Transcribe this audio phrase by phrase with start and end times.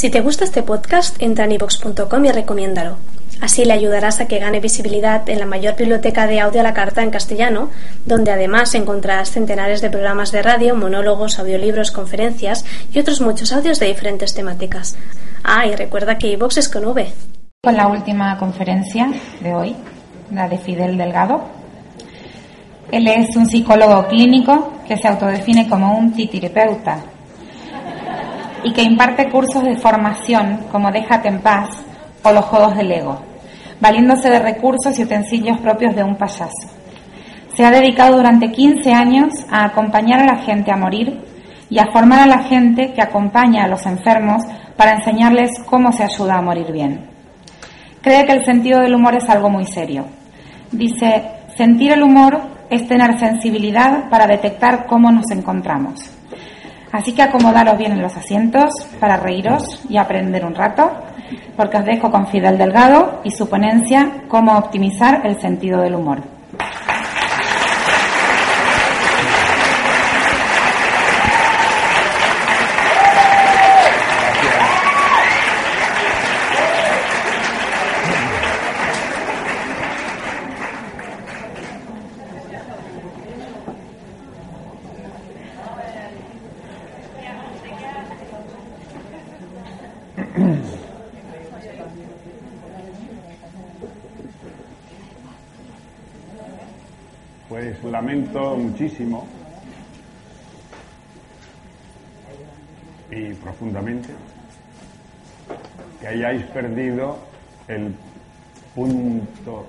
[0.00, 2.96] Si te gusta este podcast, entra en ivox.com y recomiéndalo.
[3.42, 6.72] Así le ayudarás a que gane visibilidad en la mayor biblioteca de audio a la
[6.72, 7.68] carta en castellano,
[8.06, 13.78] donde además encontrarás centenares de programas de radio, monólogos, audiolibros, conferencias y otros muchos audios
[13.78, 14.96] de diferentes temáticas.
[15.44, 17.06] Ah, y recuerda que iVox es con V.
[17.62, 19.12] Con la última conferencia
[19.42, 19.76] de hoy,
[20.32, 21.42] la de Fidel Delgado.
[22.90, 27.04] Él es un psicólogo clínico que se autodefine como un titiripeuta
[28.64, 31.68] y que imparte cursos de formación como Déjate en paz
[32.22, 33.30] o los juegos del ego
[33.80, 36.68] valiéndose de recursos y utensilios propios de un payaso.
[37.56, 41.20] Se ha dedicado durante 15 años a acompañar a la gente a morir
[41.68, 44.42] y a formar a la gente que acompaña a los enfermos
[44.76, 47.08] para enseñarles cómo se ayuda a morir bien.
[48.02, 50.06] Cree que el sentido del humor es algo muy serio.
[50.70, 51.22] Dice,
[51.56, 56.10] sentir el humor es tener sensibilidad para detectar cómo nos encontramos.
[56.92, 60.90] Así que acomodaros bien en los asientos para reíros y aprender un rato
[61.56, 66.22] porque os dejo con Fidel Delgado y su ponencia Cómo optimizar el sentido del humor.
[98.16, 99.26] Muchísimo
[103.10, 104.08] y profundamente
[106.00, 107.18] que hayáis perdido
[107.68, 107.94] el
[108.74, 109.66] punto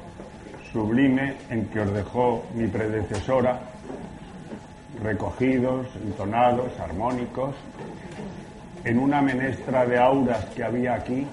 [0.72, 3.60] sublime en que os dejó mi predecesora,
[5.04, 7.56] recogidos, entonados, armónicos,
[8.84, 11.28] en una menestra de auras que había aquí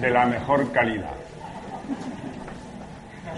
[0.00, 1.23] de la mejor calidad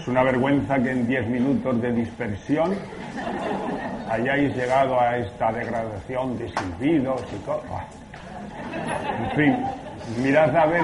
[0.07, 2.75] una vergüenza que en diez minutos de dispersión
[4.09, 7.85] hayáis llegado a esta degradación de silbidos y cosas.
[9.19, 9.57] En fin,
[10.21, 10.83] mirad a ver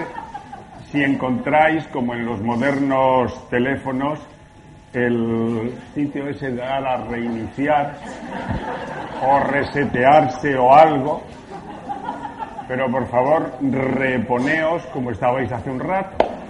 [0.92, 4.20] si encontráis, como en los modernos teléfonos,
[4.94, 7.96] el sitio ese de dar a reiniciar
[9.26, 11.24] o resetearse o algo.
[12.68, 16.43] Pero por favor, reponeos como estabais hace un rato.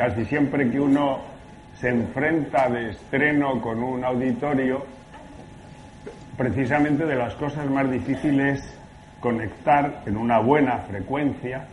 [0.00, 1.18] Casi siempre que uno
[1.74, 4.82] se enfrenta de estreno con un auditorio,
[6.38, 8.62] precisamente de las cosas más difíciles
[9.20, 11.66] conectar en una buena frecuencia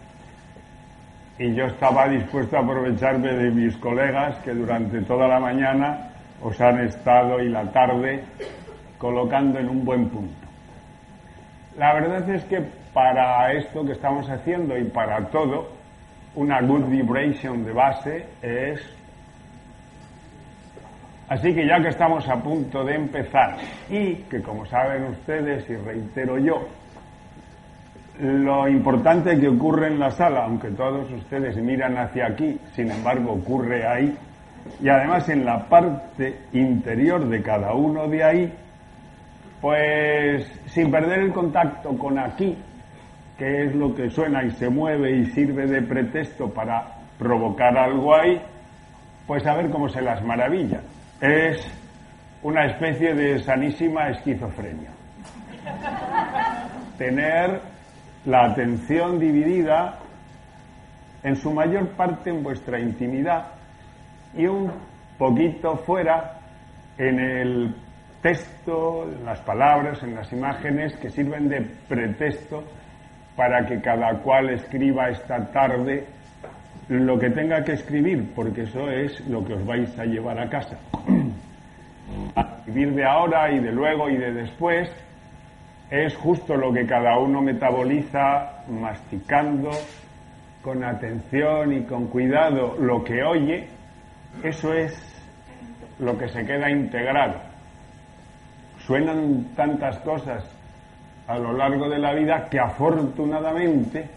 [1.39, 6.09] y yo estaba dispuesto a aprovecharme de mis colegas que durante toda la mañana
[6.41, 8.25] os han estado y la tarde
[8.97, 10.47] colocando en un buen punto.
[11.77, 12.59] La verdad es que
[12.93, 15.76] para esto que estamos haciendo y para todo,
[16.37, 18.79] una good vibration de base es...
[21.29, 23.57] Así que ya que estamos a punto de empezar
[23.89, 26.67] y que como saben ustedes y reitero yo,
[28.19, 33.33] lo importante que ocurre en la sala, aunque todos ustedes miran hacia aquí, sin embargo
[33.33, 34.15] ocurre ahí,
[34.81, 38.53] y además en la parte interior de cada uno de ahí,
[39.59, 42.55] pues sin perder el contacto con aquí,
[43.37, 48.15] qué es lo que suena y se mueve y sirve de pretexto para provocar algo
[48.15, 48.41] ahí,
[49.25, 50.81] pues a ver cómo se las maravilla.
[51.21, 51.65] Es
[52.43, 54.89] una especie de sanísima esquizofrenia.
[56.97, 57.61] Tener
[58.25, 59.99] la atención dividida
[61.23, 63.47] en su mayor parte en vuestra intimidad
[64.35, 64.71] y un
[65.17, 66.39] poquito fuera
[66.97, 67.75] en el
[68.21, 72.63] texto, en las palabras, en las imágenes que sirven de pretexto
[73.37, 76.05] para que cada cual escriba esta tarde
[76.89, 80.49] lo que tenga que escribir, porque eso es lo que os vais a llevar a
[80.49, 80.77] casa.
[82.35, 84.89] A escribir de ahora y de luego y de después
[85.91, 89.71] es justo lo que cada uno metaboliza masticando
[90.61, 93.67] con atención y con cuidado lo que oye,
[94.41, 94.93] eso es
[95.99, 97.41] lo que se queda integrado.
[98.79, 100.56] Suenan tantas cosas
[101.27, 104.09] a lo largo de la vida que afortunadamente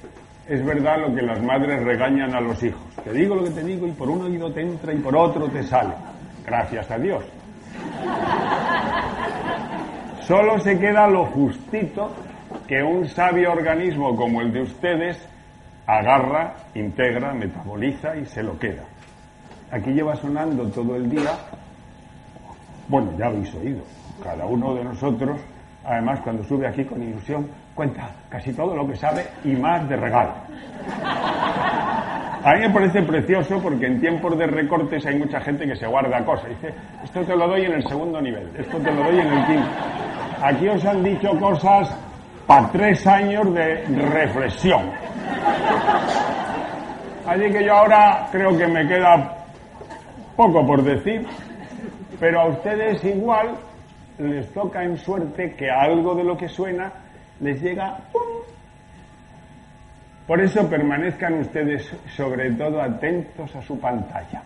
[0.46, 2.82] es verdad lo que las madres regañan a los hijos.
[3.04, 5.48] Te digo lo que te digo y por un oído te entra y por otro
[5.48, 5.94] te sale.
[6.46, 7.24] Gracias a Dios.
[10.20, 12.12] Solo se queda lo justito
[12.66, 15.28] que un sabio organismo como el de ustedes
[15.86, 18.84] agarra, integra, metaboliza y se lo queda.
[19.72, 21.30] Aquí lleva sonando todo el día,
[22.88, 23.82] bueno, ya habéis oído,
[24.22, 25.40] cada uno de nosotros
[25.84, 29.96] Además, cuando sube aquí con ilusión, cuenta casi todo lo que sabe y más de
[29.96, 30.34] regalo.
[32.42, 35.86] A mí me parece precioso porque en tiempos de recortes hay mucha gente que se
[35.86, 36.48] guarda cosas.
[36.48, 36.74] Dice,
[37.04, 39.68] esto te lo doy en el segundo nivel, esto te lo doy en el quinto.
[40.42, 41.94] Aquí os han dicho cosas
[42.46, 44.90] para tres años de reflexión.
[47.26, 49.36] Así que yo ahora creo que me queda
[50.34, 51.26] poco por decir,
[52.18, 53.54] pero a ustedes igual
[54.20, 56.92] les toca en suerte que algo de lo que suena
[57.40, 57.98] les llega.
[60.26, 64.42] Por eso permanezcan ustedes sobre todo atentos a su pantalla.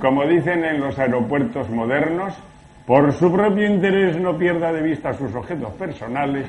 [0.00, 2.34] Como dicen en los aeropuertos modernos,
[2.86, 6.46] por su propio interés no pierda de vista sus objetos personales,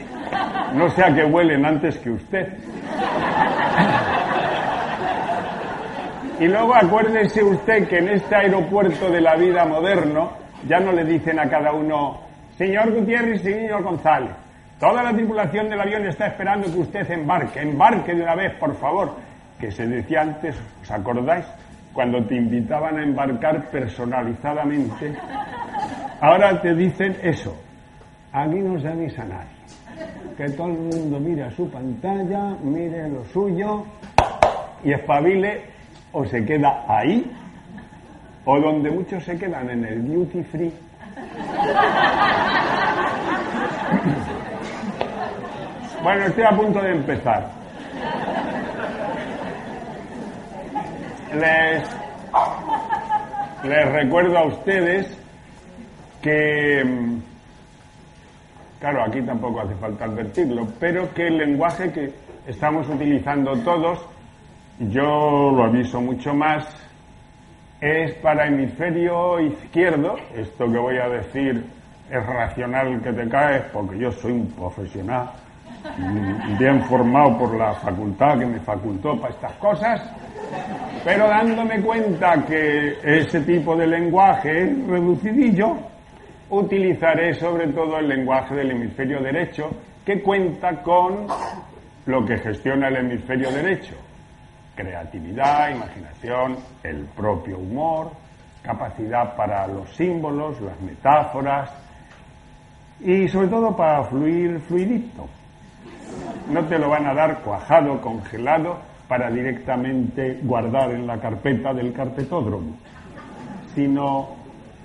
[0.73, 2.57] no sea que vuelen antes que usted.
[6.39, 11.03] Y luego acuérdese usted que en este aeropuerto de la vida moderno ya no le
[11.03, 12.19] dicen a cada uno,
[12.57, 14.31] señor Gutiérrez señor González,
[14.79, 18.75] toda la tripulación del avión está esperando que usted embarque, embarque de una vez, por
[18.75, 19.15] favor,
[19.59, 21.45] que se decía antes, ¿os acordáis?
[21.93, 25.15] Cuando te invitaban a embarcar personalizadamente,
[26.19, 27.55] ahora te dicen eso,
[28.33, 33.07] aquí no se avisa a nadie, que todo el mundo mire a su pantalla, mire
[33.07, 33.85] lo suyo
[34.83, 35.61] y espabile
[36.11, 37.31] o se queda ahí,
[38.45, 40.71] o donde muchos se quedan en el duty free.
[46.05, 47.49] Bueno, estoy a punto de empezar.
[51.33, 51.83] Les,
[53.63, 55.17] les recuerdo a ustedes
[56.21, 56.83] que,
[58.79, 62.13] claro, aquí tampoco hace falta advertirlo, pero que el lenguaje que
[62.45, 64.05] estamos utilizando todos
[64.77, 66.67] yo lo aviso mucho más,
[67.81, 71.63] es para hemisferio izquierdo, esto que voy a decir
[72.09, 75.31] es racional que te caes porque yo soy un profesional
[76.57, 80.01] bien formado por la facultad que me facultó para estas cosas,
[81.03, 85.77] pero dándome cuenta que ese tipo de lenguaje es reducidillo,
[86.49, 89.69] utilizaré sobre todo el lenguaje del hemisferio derecho
[90.05, 91.27] que cuenta con
[92.05, 93.95] lo que gestiona el hemisferio derecho,
[94.75, 98.11] creatividad, imaginación, el propio humor,
[98.61, 101.71] capacidad para los símbolos, las metáforas
[102.99, 105.27] y sobre todo para fluir fluidito.
[106.51, 108.77] No te lo van a dar cuajado, congelado,
[109.07, 112.75] para directamente guardar en la carpeta del carpetódromo,
[113.73, 114.29] sino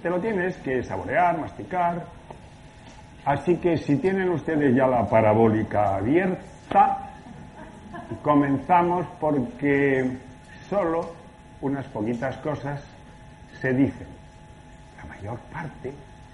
[0.02, 2.04] te lo tienes que saborear, masticar.
[3.24, 7.09] Así que si tienen ustedes ya la parabólica abierta,
[8.22, 10.18] Comenzamos porque
[10.68, 11.14] solo
[11.60, 12.82] unas poquitas cosas
[13.60, 14.06] se dicen.
[14.98, 15.92] La mayor parte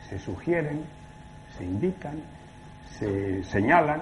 [0.08, 0.84] se sugieren,
[1.56, 2.20] se indican,
[2.98, 4.00] se señalan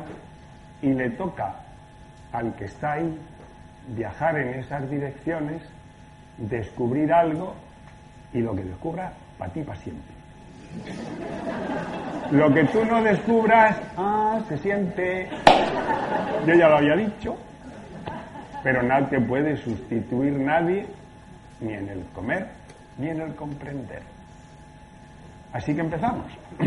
[0.83, 1.55] y le toca
[2.33, 3.19] al que está ahí
[3.89, 5.63] viajar en esas direcciones,
[6.39, 7.55] descubrir algo
[8.33, 10.15] y lo que descubra, para ti, para siempre.
[12.31, 15.29] Lo que tú no descubras, ah, se siente,
[16.47, 17.37] yo ya lo había dicho,
[18.65, 20.87] pero no te puede sustituir nadie,
[21.61, 22.49] ni en el comer,
[22.97, 24.01] ni en el comprender.
[25.53, 26.25] Así que empezamos.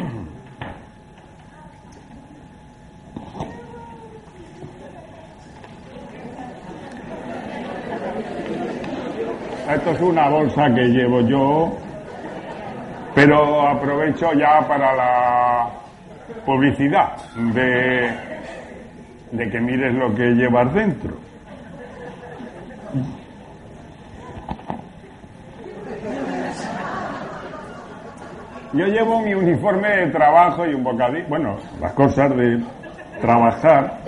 [9.73, 11.75] Esto es una bolsa que llevo yo,
[13.16, 15.69] pero aprovecho ya para la
[16.45, 17.18] publicidad
[17.54, 18.11] de,
[19.31, 21.26] de que mires lo que llevas dentro.
[28.77, 32.63] Yo llevo mi uniforme de trabajo y un bocadillo, bueno, las cosas de
[33.19, 34.01] trabajar.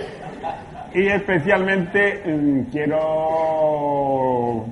[0.94, 4.66] Y especialmente mm, quiero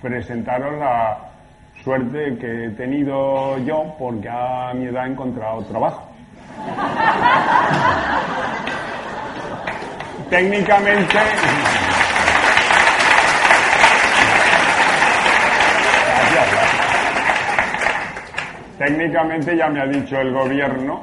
[0.00, 1.18] presentaros la
[1.84, 6.08] suerte que he tenido yo porque a mi edad he encontrado trabajo.
[10.30, 11.18] Técnicamente.
[18.80, 21.02] Técnicamente ya me ha dicho el gobierno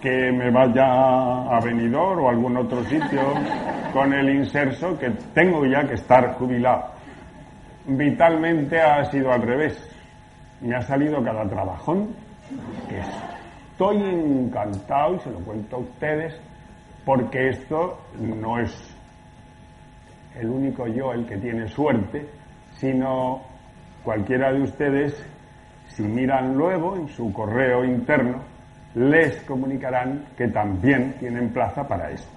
[0.00, 3.22] que me vaya a Benidorm o algún otro sitio
[3.92, 6.86] con el inserso que tengo ya que estar jubilado.
[7.86, 9.78] Vitalmente ha sido al revés.
[10.60, 12.16] Me ha salido cada trabajón
[12.90, 16.34] estoy encantado y se lo cuento a ustedes
[17.04, 18.72] porque esto no es
[20.34, 22.28] el único yo el que tiene suerte,
[22.76, 23.40] sino
[24.02, 25.31] cualquiera de ustedes
[25.94, 28.38] si miran luego en su correo interno,
[28.94, 32.30] les comunicarán que también tienen plaza para esto.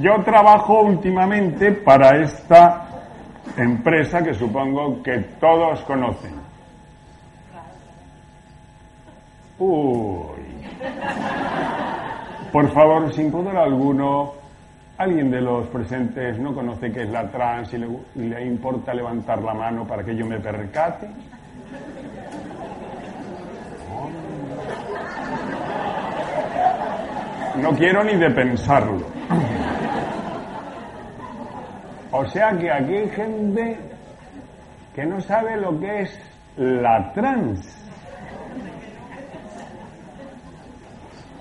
[0.00, 2.88] Yo trabajo últimamente para esta
[3.56, 6.34] empresa que supongo que todos conocen.
[9.58, 10.42] Uy.
[12.52, 14.32] Por favor, sin poder alguno,
[14.98, 19.54] ¿alguien de los presentes no conoce qué es la trans y le, importa levantar la
[19.54, 21.08] mano para que yo me percate?
[27.56, 29.06] No quiero ni de pensarlo.
[32.10, 33.78] O sea que aquí hay gente
[34.94, 36.18] que no sabe lo que es
[36.56, 37.78] la trans.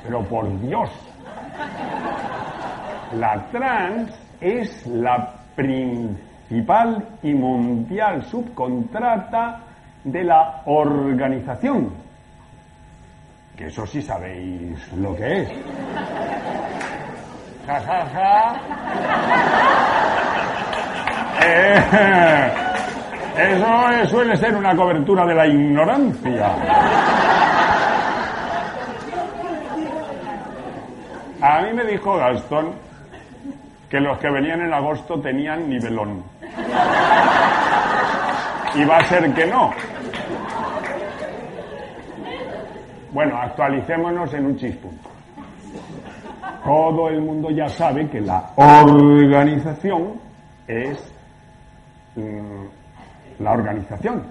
[0.03, 0.89] Pero por Dios,
[3.13, 9.59] la trans es la principal y mundial subcontrata
[10.03, 11.93] de la organización.
[13.55, 15.49] Que eso sí sabéis lo que es.
[17.67, 18.55] Ja, ja, ja.
[21.43, 22.51] Eh,
[23.37, 26.55] eso suele ser una cobertura de la ignorancia.
[31.41, 32.90] A mí me dijo Gastón
[33.91, 36.23] que los que venían en agosto tenían nivelón.
[38.73, 39.71] Y va a ser que no.
[43.11, 45.09] Bueno, actualicémonos en un chispunto.
[46.63, 50.13] Todo el mundo ya sabe que la organización
[50.67, 51.13] es
[52.15, 52.63] mm,
[53.39, 54.23] la organización.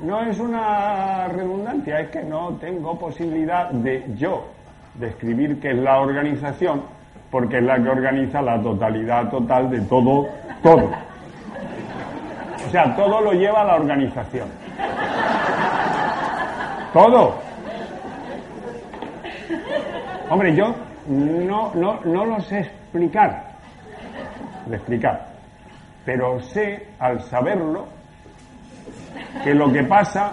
[0.00, 4.46] No es una redundancia, es que no tengo posibilidad de yo
[4.94, 6.82] describir qué es la organización,
[7.30, 10.26] porque es la que organiza la totalidad total de todo,
[10.62, 10.90] todo.
[12.66, 14.48] O sea, todo lo lleva a la organización.
[16.92, 17.34] Todo.
[20.30, 20.74] Hombre, yo
[21.06, 23.52] no, no, no lo sé explicar,
[24.66, 25.28] de explicar,
[26.04, 27.86] pero sé, al saberlo,
[29.42, 30.32] que lo que pasa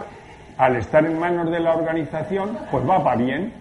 [0.58, 3.54] al estar en manos de la organización, pues va para bien.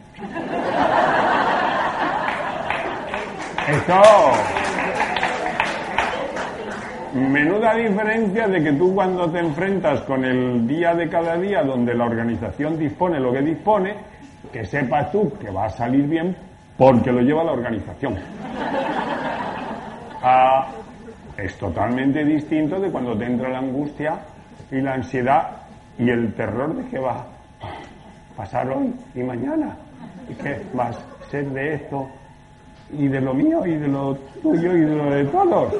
[3.68, 3.94] Esto.
[7.14, 11.94] Menuda diferencia de que tú cuando te enfrentas con el día de cada día donde
[11.94, 13.94] la organización dispone lo que dispone,
[14.52, 16.36] que sepas tú que va a salir bien
[16.76, 18.18] porque lo lleva la organización.
[20.22, 20.66] Ah,
[21.36, 24.18] es totalmente distinto de cuando te entra la angustia
[24.70, 25.50] y la ansiedad
[25.98, 27.26] y el terror de que va a
[28.36, 29.76] pasar hoy y mañana
[30.28, 32.08] y que vas a ser de esto
[32.98, 35.74] y de lo mío y de lo tuyo y de lo de todos.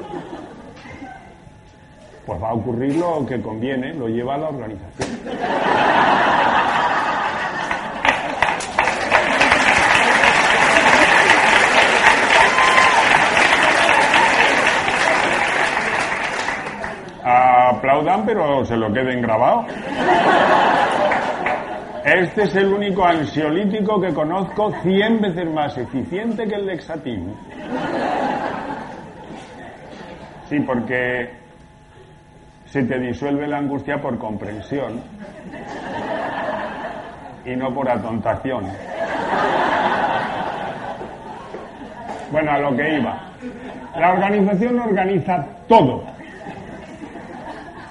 [2.27, 5.19] Pues va a ocurrir lo que conviene, lo lleva la organización.
[17.25, 19.67] Aplaudan, pero se lo queden grabado.
[22.05, 27.35] Este es el único ansiolítico que conozco 100 veces más eficiente que el lexatín.
[30.47, 31.31] Sí, porque
[32.67, 35.01] se te disuelve la angustia por comprensión
[37.47, 38.67] y no por atontación.
[42.31, 43.19] Bueno, a lo que iba.
[43.97, 46.05] La organización organiza todo.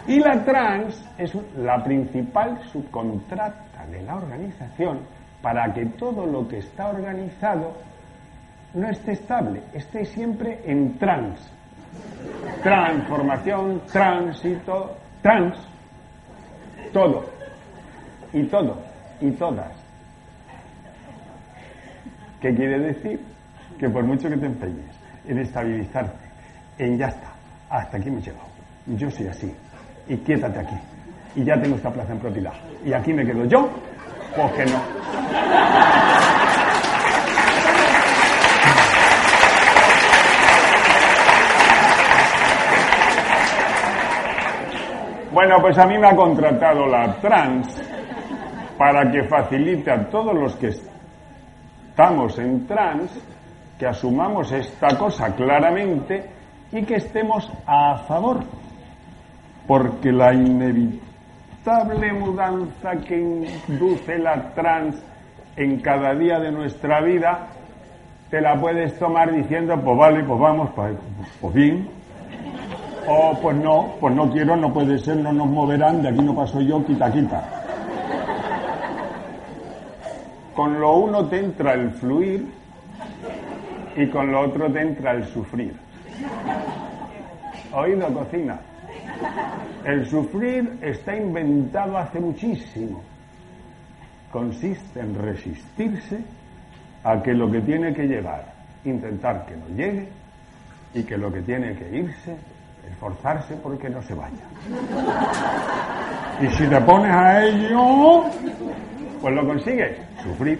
[0.05, 4.99] Y la trans es la principal subcontrata de la organización
[5.41, 7.73] para que todo lo que está organizado
[8.73, 11.39] no esté estable, esté siempre en trans.
[12.63, 15.57] Transformación, tránsito, trans,
[16.91, 17.25] todo,
[18.31, 18.77] y todo,
[19.21, 19.71] y todas.
[22.41, 23.19] ¿Qué quiere decir?
[23.77, 24.95] Que por mucho que te empeñes
[25.27, 26.27] en estabilizarte,
[26.77, 27.31] en ya está,
[27.69, 28.47] hasta aquí me llegado,
[28.87, 29.53] yo soy así,
[30.07, 30.75] y quiétate aquí,
[31.35, 32.53] y ya tengo esta plaza en propiedad.
[32.85, 33.69] Y aquí me quedo yo,
[34.35, 34.79] pues que no.
[45.31, 47.81] Bueno, pues a mí me ha contratado la trans
[48.77, 53.11] para que facilite a todos los que estamos en trans
[53.79, 56.29] que asumamos esta cosa claramente
[56.71, 58.43] y que estemos a favor
[59.65, 61.12] porque la inevitable
[62.13, 64.96] mudanza que induce la trans
[65.55, 67.48] en cada día de nuestra vida,
[68.29, 70.70] te la puedes tomar diciendo, pues vale, pues vamos,
[71.39, 71.88] pues bien,
[73.08, 76.36] o pues no, pues no quiero, no puede ser, no nos moverán, de aquí no
[76.36, 77.63] paso yo, quita, quita.
[80.55, 82.46] con lo uno te entra el fluir
[83.96, 85.75] y con lo otro te entra el sufrir.
[87.74, 88.60] Oído, cocina.
[89.86, 93.01] El sufrir está inventado hace muchísimo.
[94.32, 96.24] Consiste en resistirse
[97.03, 98.53] a que lo que tiene que llegar,
[98.86, 100.08] intentar que no llegue
[100.93, 102.38] y que lo que tiene que irse,
[102.89, 104.48] esforzarse porque no se vaya.
[106.41, 108.24] Y si te pones a ello,
[109.22, 110.60] pues lo consigues, sufrir.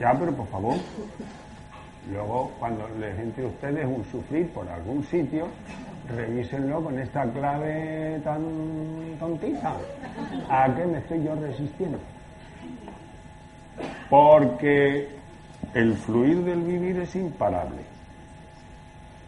[0.00, 0.76] Ya, pero por favor,
[2.10, 5.48] luego cuando les entre ustedes un sufrir por algún sitio,
[6.08, 8.42] revísenlo con esta clave tan
[9.18, 9.76] tontita.
[10.48, 11.98] ¿A qué me estoy yo resistiendo?
[14.10, 15.08] Porque
[15.74, 17.82] el fluir del vivir es imparable.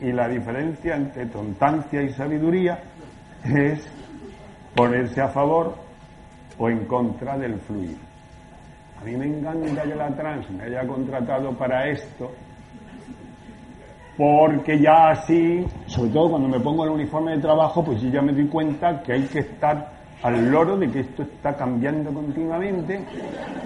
[0.00, 2.78] Y la diferencia entre tontancia y sabiduría
[3.44, 3.88] es
[4.74, 5.74] ponerse a favor
[6.58, 7.96] o en contra del fluir.
[9.00, 12.32] A mí me encanta que la trans me haya contratado para esto,
[14.16, 18.22] porque ya así, sobre todo cuando me pongo el uniforme de trabajo, pues yo ya
[18.22, 19.92] me doy cuenta que hay que estar
[20.22, 23.04] al loro de que esto está cambiando continuamente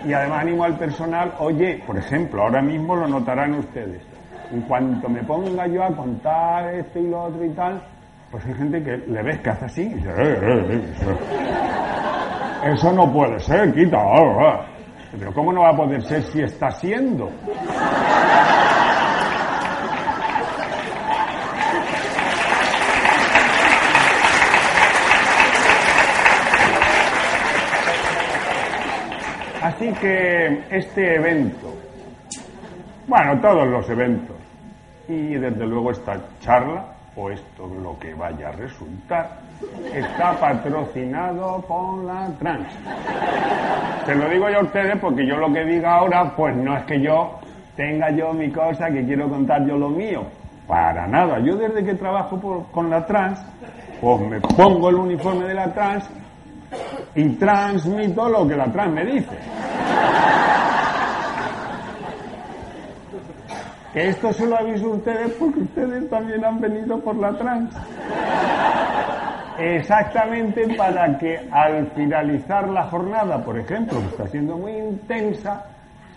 [0.04, 4.02] y además animo al personal, oye, por ejemplo, ahora mismo lo notarán ustedes,
[4.52, 7.80] en cuanto me ponga yo a contar esto y lo otro y tal,
[8.32, 10.82] pues hay gente que le ves que hace así y dice, eh, eh,
[12.64, 14.60] eh, eso, no puede ser, quita, oh, oh".
[15.18, 17.30] pero ¿cómo no va a poder ser si está siendo?
[29.62, 31.74] Así que este evento,
[33.06, 34.36] bueno, todos los eventos,
[35.06, 39.38] y desde luego esta charla, o esto lo que vaya a resultar,
[39.92, 42.72] está patrocinado por la trans.
[44.06, 46.84] Se lo digo yo a ustedes porque yo lo que diga ahora, pues no es
[46.84, 47.38] que yo
[47.76, 50.24] tenga yo mi cosa, que quiero contar yo lo mío.
[50.66, 51.40] Para nada.
[51.40, 53.42] Yo desde que trabajo con la trans,
[54.00, 56.08] pues me pongo el uniforme de la trans
[57.14, 59.38] y transmito lo que la trans me dice.
[63.92, 67.74] Que esto se lo aviso a ustedes porque ustedes también han venido por la trans.
[69.58, 75.66] Exactamente para que al finalizar la jornada, por ejemplo, que está siendo muy intensa,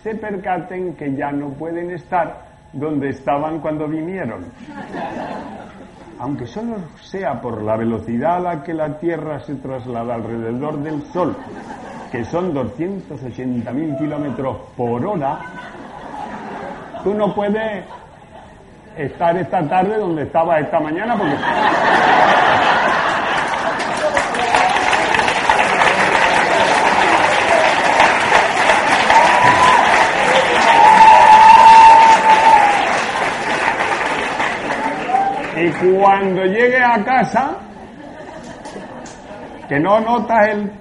[0.03, 4.45] se percaten que ya no pueden estar donde estaban cuando vinieron
[6.23, 11.01] aunque solo sea por la velocidad a la que la Tierra se traslada alrededor del
[11.11, 11.35] Sol,
[12.13, 15.37] que son 280.000 kilómetros por hora,
[17.03, 17.83] tú no puedes
[18.95, 21.35] estar esta tarde donde estabas esta mañana porque...
[35.91, 37.57] cuando llegue a casa,
[39.67, 40.71] que no notas el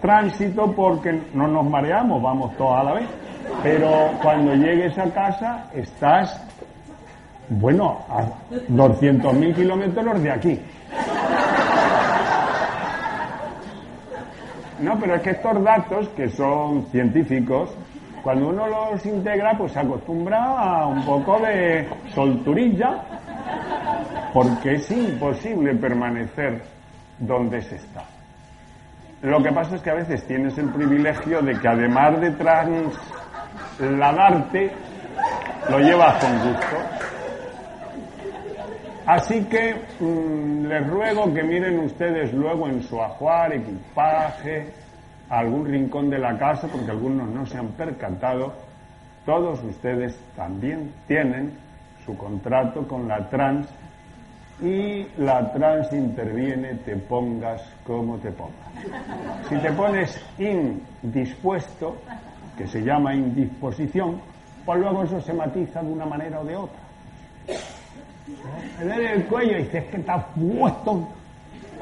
[0.00, 3.08] tránsito porque no nos mareamos, vamos todos a la vez.
[3.62, 6.42] Pero cuando llegues a casa estás,
[7.48, 8.24] bueno, a
[8.68, 10.60] 200.000 kilómetros de aquí.
[14.80, 17.70] No, pero es que estos datos, que son científicos,
[18.22, 23.02] cuando uno los integra, pues se acostumbra a un poco de solturilla
[24.36, 26.60] porque es imposible permanecer
[27.18, 28.04] donde se está.
[29.22, 34.72] Lo que pasa es que a veces tienes el privilegio de que además de trasladarte,
[35.70, 36.76] lo llevas con gusto.
[39.06, 44.66] Así que mm, les ruego que miren ustedes luego en su ajuar, equipaje,
[45.30, 48.52] algún rincón de la casa, porque algunos no se han percatado,
[49.24, 51.54] todos ustedes también tienen
[52.04, 53.66] su contrato con la trans
[54.60, 58.54] y la trans interviene te pongas como te pongas.
[59.48, 61.96] Si te pones indispuesto,
[62.56, 64.20] que se llama indisposición,
[64.64, 66.78] pues luego eso se matiza de una manera o de otra.
[68.84, 71.08] Le el cuello y dices que te has puesto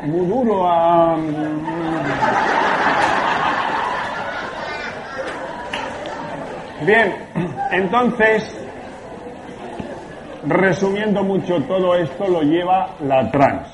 [0.02, 1.16] muy duro a...
[6.84, 7.14] Bien,
[7.70, 8.63] entonces
[10.46, 13.68] resumiendo mucho todo esto, lo lleva la trans.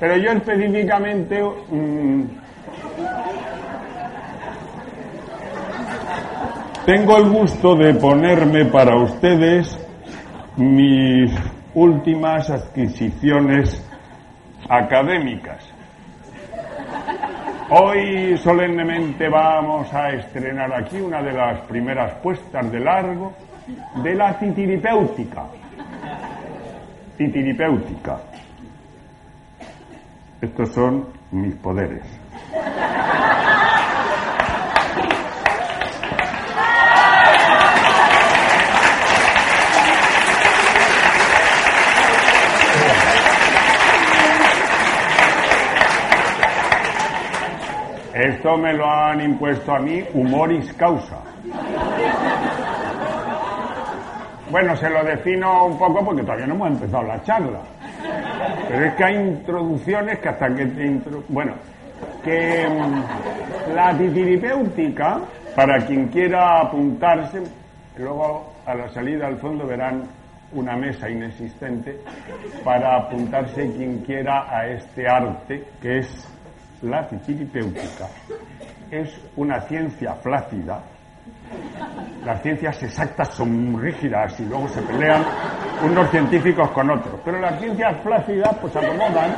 [0.00, 2.22] Pero yo específicamente mm,
[6.84, 9.78] tengo el gusto de ponerme para ustedes
[10.56, 11.32] mis
[11.74, 13.82] últimas adquisiciones
[14.68, 15.64] académicas.
[17.70, 23.32] Hoy solemnemente vamos a estrenar aquí una de las primeras puestas de largo
[23.66, 25.46] de la titiripéutica.
[27.16, 28.20] Titiripéutica.
[30.40, 32.04] Estos son mis poderes.
[48.14, 51.20] Esto me lo han impuesto a mí humoris causa.
[54.54, 57.58] Bueno, se lo defino un poco porque todavía no hemos empezado la charla.
[58.68, 61.54] Pero es que hay introducciones que hasta que te Bueno,
[62.22, 65.22] que mm, la titiripéutica,
[65.56, 67.42] para quien quiera apuntarse,
[67.98, 70.04] luego a la salida al fondo verán
[70.52, 71.98] una mesa inexistente
[72.62, 76.28] para apuntarse quien quiera a este arte que es
[76.80, 78.06] la titiripéutica
[78.90, 80.80] es una ciencia flácida.
[82.24, 85.22] Las ciencias exactas son rígidas y luego se pelean
[85.84, 87.20] unos científicos con otros.
[87.24, 89.34] Pero las ciencias flácidas pues acomodan.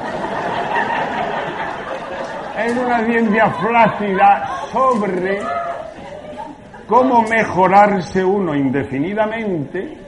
[2.64, 5.38] Es una ciencia flácida sobre
[6.87, 9.99] cómo mejorarse uno indefinidamente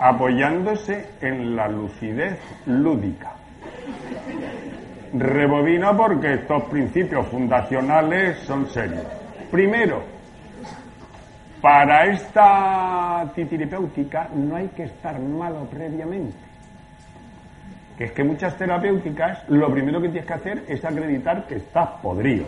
[0.00, 3.34] apoyándose en la lucidez lúdica.
[5.12, 9.06] Rebobino porque estos principios fundacionales son serios.
[9.50, 10.02] Primero,
[11.60, 16.36] para esta titiripéutica no hay que estar malo previamente.
[17.98, 21.88] Que es que muchas terapéuticas lo primero que tienes que hacer es acreditar que estás
[22.00, 22.46] podrido.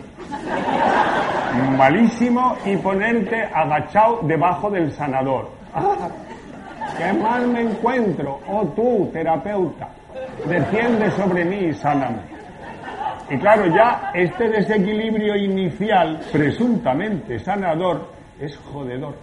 [1.77, 5.51] Malísimo y ponerte agachado debajo del sanador.
[5.75, 6.09] Ah,
[6.97, 8.39] ¡Qué mal me encuentro!
[8.47, 9.89] Oh tú, terapeuta,
[10.47, 12.32] desciende sobre mí y sáname.
[13.33, 19.15] Y claro, ya este desequilibrio inicial, presuntamente sanador, es jodedor.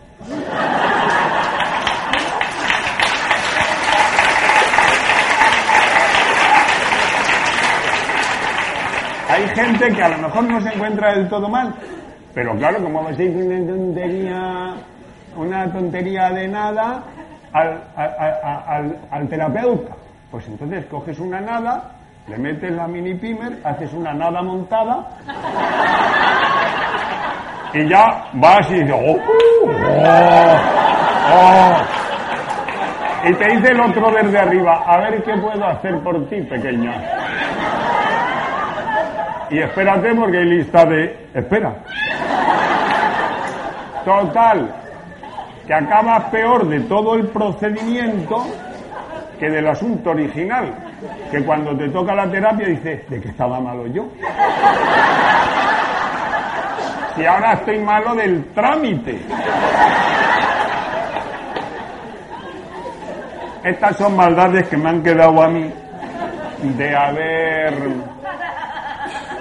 [9.29, 11.73] Hay gente que a lo mejor no se encuentra del todo mal,
[12.35, 14.75] pero claro, como a ser una tontería,
[15.37, 17.05] una tontería de nada
[17.53, 19.94] al, al, al terapeuta,
[20.33, 25.09] pues entonces coges una nada le metes la mini pimer, haces una nada montada
[27.72, 29.18] y ya vas y dices, oh,
[29.66, 29.70] oh,
[31.35, 31.76] oh".
[33.28, 36.94] Y te dice el otro desde arriba, a ver qué puedo hacer por ti, pequeña.
[39.50, 41.28] Y espérate porque hay lista de...
[41.35, 41.74] Espera.
[44.04, 44.74] Total,
[45.66, 48.46] que acabas peor de todo el procedimiento
[49.38, 50.89] que del asunto original
[51.30, 54.08] que cuando te toca la terapia dices, ¿de qué estaba malo yo?
[57.16, 59.20] Si ahora estoy malo del trámite.
[63.64, 65.70] Estas son maldades que me han quedado a mí
[66.62, 67.74] de haber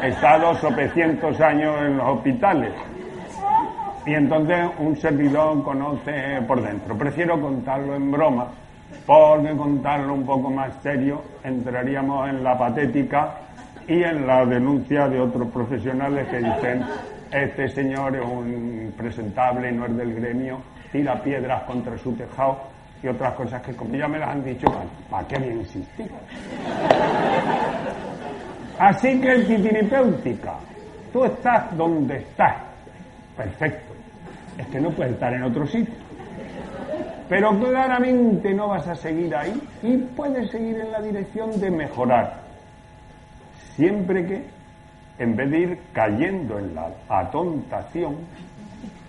[0.03, 2.73] estado sopecientos años en los hospitales.
[4.05, 6.97] Y entonces un servidor conoce por dentro.
[6.97, 8.47] Prefiero contarlo en broma
[9.05, 13.35] porque contarlo un poco más serio entraríamos en la patética
[13.87, 16.85] y en la denuncia de otros profesionales que dicen
[17.31, 18.49] este señor es un
[18.85, 22.59] impresentable y no es del gremio, tira piedras contra su tejado
[23.01, 24.67] y otras cosas que como ya me las han dicho,
[25.09, 26.11] ¿para qué bien insistir?
[28.79, 30.55] Así que el titiripéutica,
[31.13, 32.55] tú estás donde estás,
[33.35, 33.93] perfecto,
[34.57, 36.08] es que no puedes estar en otro sitio.
[37.29, 42.41] Pero claramente no vas a seguir ahí y puedes seguir en la dirección de mejorar.
[43.75, 44.45] Siempre que,
[45.19, 48.15] en vez de ir cayendo en la atontación,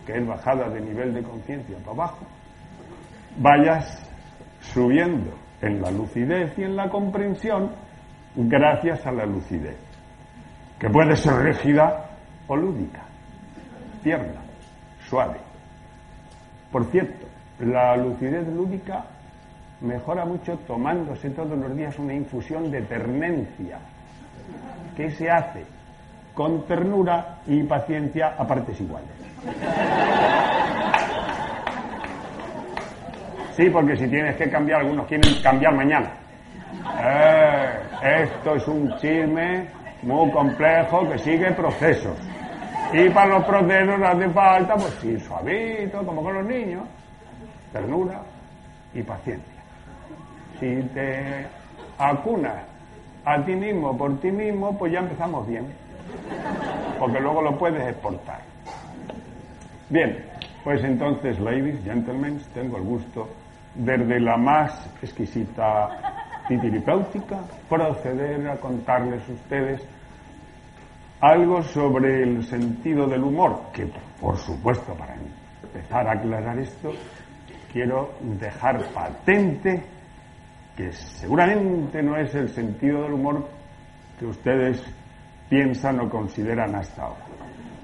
[0.06, 2.26] que es bajada de nivel de conciencia para abajo,
[3.38, 4.06] vayas
[4.60, 7.70] subiendo en la lucidez y en la comprensión
[8.36, 9.78] gracias a la lucidez,
[10.78, 12.10] que puede ser rígida
[12.46, 13.02] o lúdica,
[14.02, 14.42] tierna,
[15.08, 15.40] suave.
[16.70, 17.29] Por cierto,
[17.60, 19.04] la lucidez lúdica
[19.82, 23.78] mejora mucho tomándose todos los días una infusión de ternencia.
[24.96, 25.64] que se hace?
[26.34, 29.08] Con ternura y paciencia a partes iguales.
[33.52, 36.12] Sí, porque si tienes que cambiar, algunos quieren cambiar mañana.
[37.02, 39.68] Eh, esto es un chisme
[40.02, 42.16] muy complejo que sigue procesos.
[42.92, 46.84] Y para los procesos hace falta, pues sí, suavito, como con los niños
[47.72, 48.22] ternura
[48.94, 49.62] y paciencia.
[50.58, 51.46] Si te
[51.98, 52.62] acunas
[53.24, 55.66] a ti mismo por ti mismo, pues ya empezamos bien.
[56.98, 58.40] porque luego lo puedes exportar.
[59.88, 60.24] Bien,
[60.64, 63.28] pues entonces, ladies, gentlemen, tengo el gusto
[63.74, 65.88] desde la más exquisita
[66.48, 69.80] titiripéutica proceder a contarles a ustedes
[71.20, 73.88] algo sobre el sentido del humor, que
[74.20, 75.14] por supuesto para
[75.62, 76.92] empezar a aclarar esto,
[77.72, 79.82] quiero dejar patente
[80.76, 83.46] que seguramente no es el sentido del humor
[84.18, 84.82] que ustedes
[85.48, 87.24] piensan o consideran hasta ahora.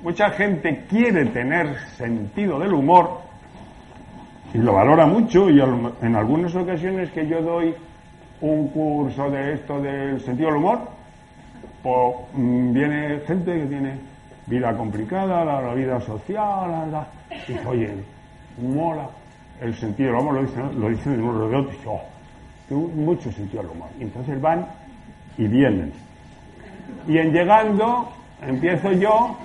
[0.03, 3.21] Mucha gente quiere tener sentido del humor
[4.55, 7.75] y lo valora mucho y en algunas ocasiones que yo doy
[8.41, 10.81] un curso de esto del sentido del humor,
[11.83, 13.99] pues mm, viene gente que tiene
[14.47, 17.95] vida complicada, la, vida social, la, y dice, oye,
[18.59, 19.09] mola
[19.61, 22.01] el sentido del humor, lo dicen, lo dicen de otro, y oh,
[22.69, 23.89] tengo mucho sentido del humor.
[23.99, 24.67] Y entonces van
[25.39, 25.93] y vienen.
[27.07, 28.09] Y en llegando,
[28.43, 29.37] empiezo yo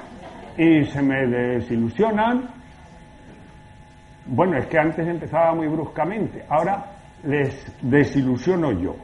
[0.58, 2.50] y se me desilusionan.
[4.26, 6.86] Bueno, es que antes empezaba muy bruscamente, ahora
[7.24, 8.96] les desilusiono yo.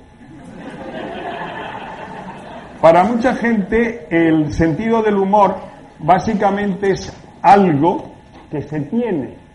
[2.82, 5.56] Para mucha gente el sentido del humor
[6.00, 8.12] básicamente es algo
[8.52, 9.47] que se tiene.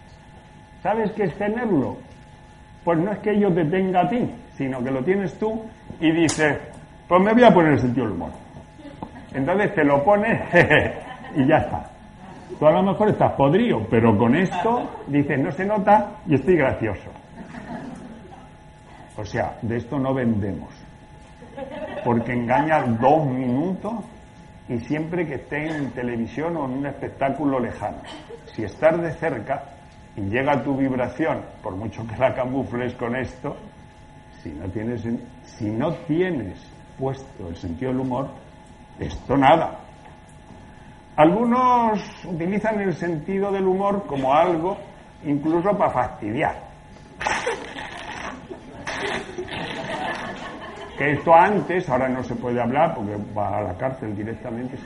[0.82, 1.96] ¿Sabes qué es tenerlo?
[2.84, 5.64] Pues no es que yo te tenga a ti, sino que lo tienes tú
[6.00, 6.58] y dices,
[7.08, 8.32] pues me voy a poner el sentido del humor.
[9.32, 10.40] Entonces te lo pones
[11.36, 11.88] y ya está.
[12.58, 16.56] Tú a lo mejor estás podrido, pero con esto dices, no se nota y estoy
[16.56, 17.10] gracioso.
[19.16, 20.74] O sea, de esto no vendemos.
[22.04, 24.04] Porque engaña dos minutos
[24.68, 27.98] y siempre que esté en televisión o en un espectáculo lejano.
[28.46, 29.62] Si estás de cerca
[30.16, 33.56] y llega tu vibración, por mucho que la camufles con esto,
[34.42, 35.06] si no tienes,
[35.44, 36.58] si no tienes
[36.98, 38.28] puesto el sentido del humor,
[38.98, 39.78] esto nada.
[41.16, 44.78] Algunos utilizan el sentido del humor como algo
[45.24, 46.56] incluso para fastidiar.
[50.96, 54.76] Que esto antes, ahora no se puede hablar porque va a la cárcel directamente,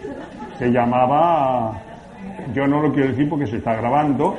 [0.57, 1.81] se llamaba,
[2.53, 4.37] yo no lo quiero decir porque se está grabando,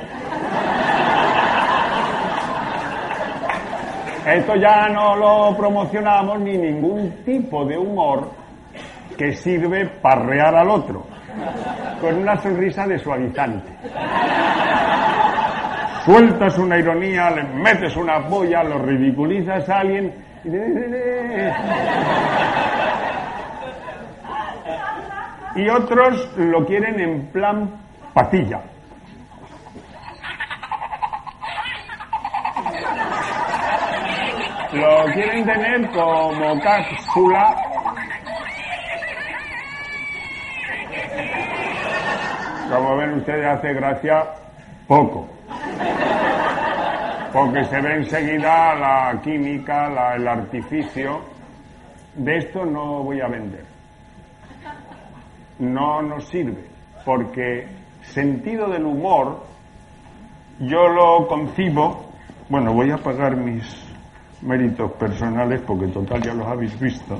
[4.26, 8.30] esto ya no lo promocionamos ni ningún tipo de humor
[9.16, 11.06] que sirve para rear al otro,
[12.00, 13.72] con una sonrisa de suavizante.
[16.04, 20.12] Sueltas una ironía, le metes una polla, lo ridiculizas a alguien
[25.58, 27.68] y otros lo quieren en plan
[28.14, 28.62] patilla.
[34.72, 37.56] Lo quieren tener como cápsula
[42.70, 44.26] Como ven ustedes, hace gracia
[44.86, 45.26] poco.
[47.32, 51.20] Porque se ve enseguida la química, el artificio.
[52.14, 53.77] De esto no voy a vender.
[55.58, 56.64] No nos sirve.
[57.04, 57.66] Porque
[58.02, 59.44] sentido del humor,
[60.60, 62.10] yo lo concibo.
[62.48, 63.64] Bueno, voy a pagar mis
[64.42, 67.18] méritos personales porque total ya los habéis visto.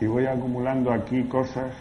[0.00, 1.74] Y voy acumulando aquí cosas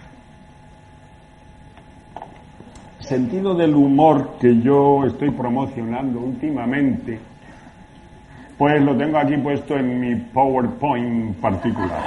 [3.10, 7.19] sentido del humor que yo estoy promocionando últimamente,
[8.56, 12.04] pues lo tengo aquí puesto en mi PowerPoint particular.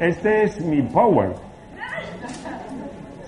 [0.00, 1.34] Este es mi power.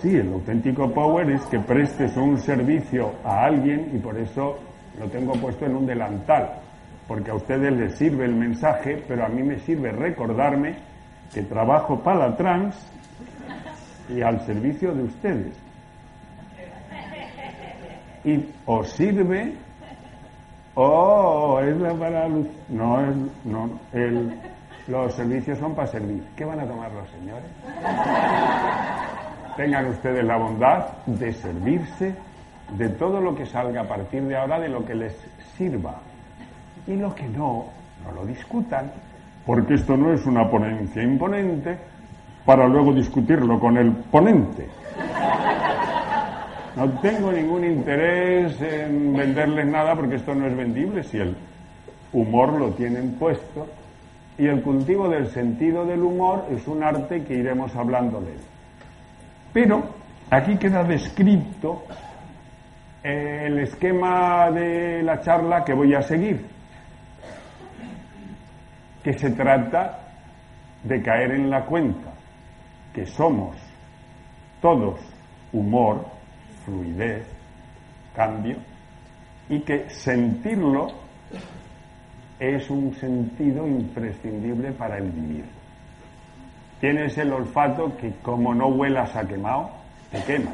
[0.00, 4.58] Sí, el auténtico power es que prestes un servicio a alguien y por eso
[4.98, 6.62] lo tengo puesto en un delantal
[7.06, 10.76] porque a ustedes les sirve el mensaje, pero a mí me sirve recordarme
[11.32, 12.74] que trabajo para trans
[14.08, 15.54] y al servicio de ustedes.
[18.24, 19.52] Y os sirve,
[20.74, 22.28] oh, es la para.
[22.68, 24.32] No, es, no, el,
[24.88, 26.22] los servicios son para servir.
[26.36, 27.44] ¿Qué van a tomar los señores?
[29.56, 32.14] Tengan ustedes la bondad de servirse
[32.76, 35.14] de todo lo que salga a partir de ahora, de lo que les
[35.56, 36.00] sirva
[36.86, 37.66] y lo que no,
[38.04, 38.90] no lo discutan,
[39.46, 41.78] porque esto no es una ponencia imponente
[42.44, 44.68] para luego discutirlo con el ponente.
[46.74, 51.36] No tengo ningún interés en venderles nada porque esto no es vendible si el
[52.12, 53.66] humor lo tienen puesto
[54.42, 58.40] y el cultivo del sentido del humor es un arte que iremos hablando de él.
[59.52, 59.84] Pero
[60.28, 61.84] aquí queda descrito
[63.04, 66.44] el esquema de la charla que voy a seguir,
[69.04, 70.00] que se trata
[70.82, 72.10] de caer en la cuenta
[72.92, 73.56] que somos
[74.60, 74.98] todos
[75.52, 76.04] humor,
[76.64, 77.28] fluidez,
[78.12, 78.56] cambio,
[79.48, 80.88] y que sentirlo
[82.42, 85.44] es un sentido imprescindible para el vivir.
[86.80, 89.70] Tienes el olfato que como no huelas a quemado,
[90.10, 90.50] te quema.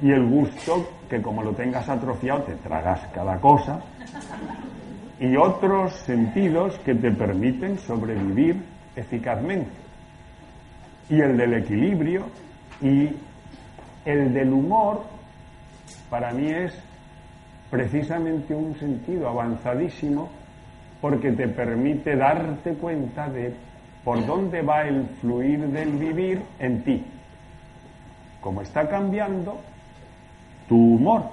[0.00, 3.80] Y el gusto que como lo tengas atrofiado, te tragas cada cosa.
[5.20, 8.56] Y otros sentidos que te permiten sobrevivir
[8.96, 9.70] eficazmente.
[11.10, 12.24] Y el del equilibrio
[12.80, 13.10] y
[14.06, 15.02] el del humor,
[16.08, 16.74] para mí es
[17.70, 20.30] precisamente un sentido avanzadísimo
[21.04, 23.52] porque te permite darte cuenta de
[24.02, 27.04] por dónde va el fluir del vivir en ti.
[28.40, 29.60] Como está cambiando
[30.66, 31.24] tu humor.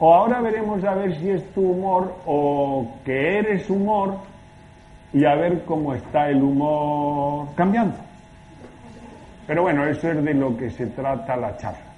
[0.00, 4.16] O ahora veremos a ver si es tu humor o que eres humor
[5.12, 7.94] y a ver cómo está el humor cambiando.
[9.46, 11.91] Pero bueno, eso es de lo que se trata la charla.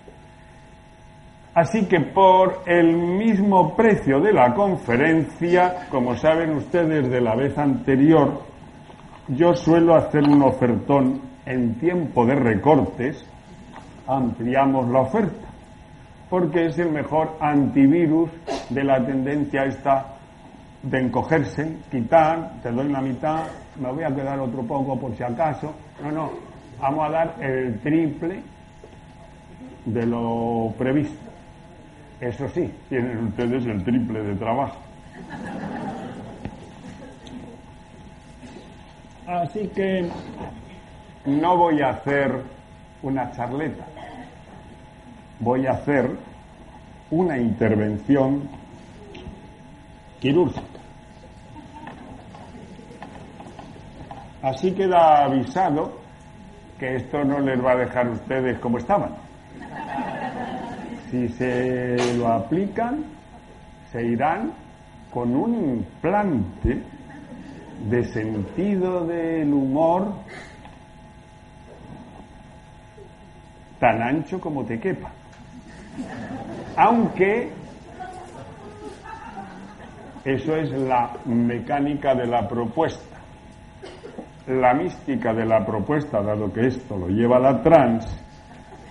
[1.55, 7.57] Así que por el mismo precio de la conferencia, como saben ustedes de la vez
[7.57, 8.43] anterior,
[9.29, 13.25] yo suelo hacer un ofertón en tiempo de recortes,
[14.09, 15.47] ampliamos la oferta,
[16.29, 18.31] porque es el mejor antivirus
[18.71, 20.07] de la tendencia esta
[20.83, 23.45] de encogerse, quitar, te doy la mitad,
[23.81, 25.73] me voy a quedar otro poco por si acaso.
[26.03, 26.31] No, no,
[26.81, 28.43] vamos a dar el triple
[29.87, 31.24] de lo previsto.
[32.25, 34.79] Eso sí, tienen ustedes el triple de trabajo.
[39.27, 40.09] Así que
[41.27, 42.43] no voy a hacer
[43.03, 43.85] una charleta,
[45.39, 46.13] voy a hacer
[47.11, 48.49] una intervención
[50.19, 50.81] quirúrgica.
[54.41, 55.99] Así queda avisado
[56.79, 59.11] que esto no les va a dejar ustedes como estaban.
[61.15, 63.05] Si se lo aplican,
[63.93, 64.53] se irán
[65.13, 66.83] con un implante
[67.89, 70.13] de sentido del humor
[73.79, 75.13] tan ancho como te quepa.
[76.79, 77.53] Aunque
[80.25, 83.21] eso es la mecánica de la propuesta
[84.49, 88.05] la mística de la propuesta, dado que esto lo lleva la trans,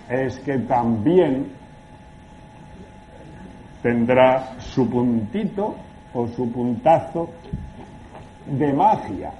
[0.08, 1.63] es que también
[3.84, 5.76] tendrá su puntito
[6.14, 7.28] o su puntazo
[8.46, 9.30] de magia.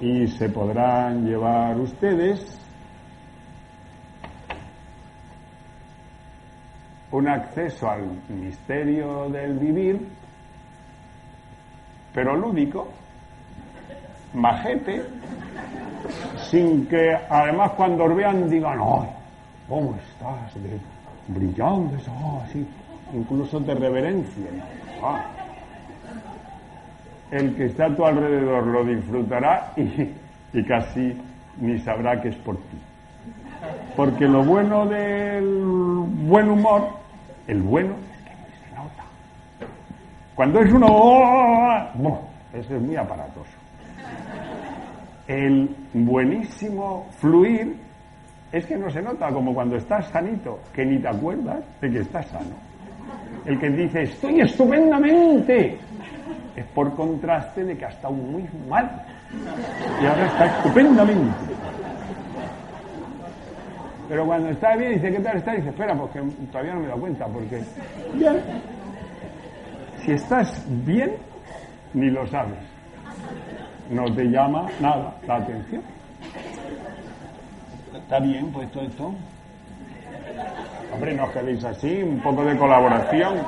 [0.00, 2.60] Y se podrán llevar ustedes
[7.10, 10.08] un acceso al misterio del vivir,
[12.14, 12.86] pero lúdico,
[14.32, 15.02] majete,
[16.36, 19.08] sin que además cuando os vean digan, ¡ay!
[19.68, 20.54] ¿Cómo estás?
[20.62, 20.78] De
[21.28, 22.66] brillante, oh, así,
[23.12, 24.46] incluso de reverencia.
[25.02, 25.24] Ah.
[27.30, 30.10] El que está a tu alrededor lo disfrutará y,
[30.52, 31.16] y casi
[31.60, 32.78] ni sabrá que es por ti.
[33.96, 36.88] Porque lo bueno del buen humor,
[37.46, 39.04] el bueno es que se nota.
[40.34, 42.20] Cuando es uno, ¡oh!
[42.52, 43.66] eso es muy aparatoso
[45.26, 47.76] el buenísimo fluir
[48.58, 51.98] es que no se nota como cuando estás sanito, que ni te acuerdas de que
[52.00, 52.56] estás sano.
[53.44, 55.78] El que dice estoy estupendamente
[56.56, 58.90] es por contraste de que ha estado muy mal
[60.02, 61.54] y ahora está estupendamente.
[64.08, 65.52] Pero cuando está bien, dice, ¿qué tal está?
[65.52, 67.60] Dice, espera, porque todavía no me he dado cuenta, porque
[68.14, 68.36] bien.
[70.04, 71.16] Si estás bien,
[71.92, 72.76] ni lo sabes
[73.90, 75.82] no te llama nada la atención.
[78.06, 79.12] Está bien puesto esto.
[80.94, 83.38] Hombre, no os quedéis así, un poco de colaboración.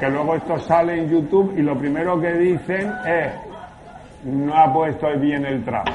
[0.00, 3.32] Que luego esto sale en YouTube y lo primero que dicen es,
[4.24, 5.92] no ha puesto bien el trapo.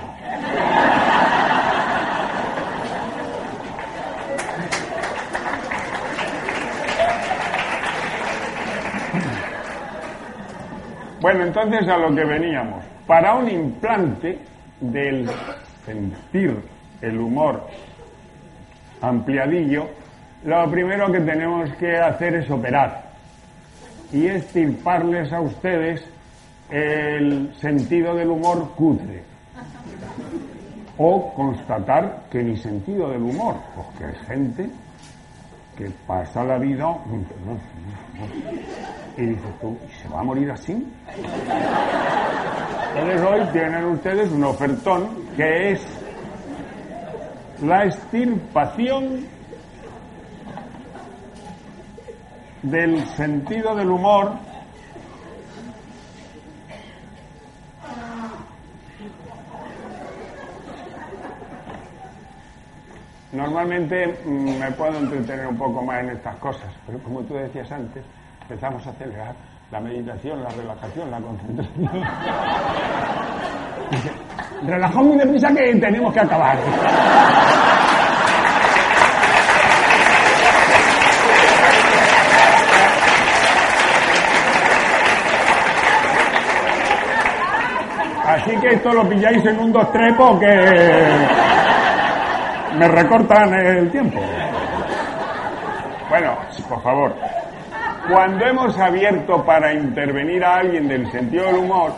[11.19, 12.85] Bueno, entonces a lo que veníamos.
[13.05, 14.39] Para un implante
[14.79, 15.29] del
[15.85, 17.67] sentir el humor
[19.01, 19.87] ampliadillo,
[20.43, 23.11] lo primero que tenemos que hacer es operar
[24.11, 26.03] y estirparles a ustedes
[26.69, 29.23] el sentido del humor cutre.
[30.99, 34.67] o constatar que ni sentido del humor, porque hay gente
[35.77, 36.97] que pasa la vida
[39.15, 40.73] y dices tú, ¿y se va a morir así?
[42.95, 45.96] Entonces hoy tienen ustedes un ofertón que es
[47.61, 49.25] la extirpación
[52.63, 54.33] del sentido del humor
[63.37, 67.71] Normalmente mm, me puedo entretener un poco más en estas cosas, pero como tú decías
[67.71, 68.03] antes,
[68.41, 69.35] empezamos a acelerar
[69.71, 71.89] la meditación, la relajación, la concentración.
[74.65, 76.57] Relajamos muy deprisa que tenemos que acabar.
[88.25, 90.47] Así que esto lo pilláis en un 2-3 porque
[92.77, 94.21] me recortan el tiempo.
[96.09, 96.37] Bueno,
[96.69, 97.15] por favor,
[98.09, 101.91] cuando hemos abierto para intervenir a alguien del sentido del humor,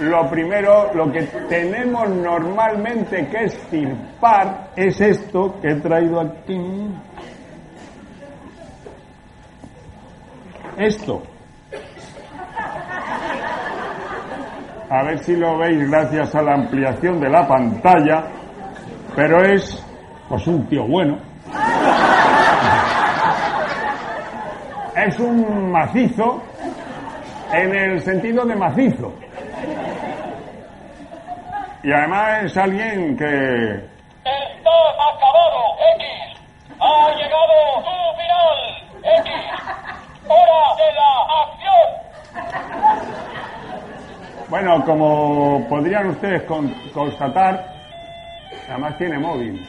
[0.00, 6.88] lo primero, lo que tenemos normalmente que estirpar es esto que he traído aquí.
[10.76, 11.22] Esto.
[14.90, 18.24] A ver si lo veis gracias a la ampliación de la pantalla,
[19.14, 19.80] pero es
[20.28, 21.33] pues un tío bueno.
[24.96, 26.40] Es un macizo
[27.52, 29.12] en el sentido de macizo.
[31.82, 33.24] Y además es alguien que...
[34.24, 34.70] Está
[35.10, 36.06] acabado, X.
[36.80, 37.90] Ha llegado tu
[38.20, 38.58] final,
[39.20, 39.32] X.
[40.28, 41.10] Hora de la
[41.42, 41.88] acción.
[44.48, 46.42] Bueno, como podrían ustedes
[46.94, 47.66] constatar,
[48.70, 49.68] además tiene móvil.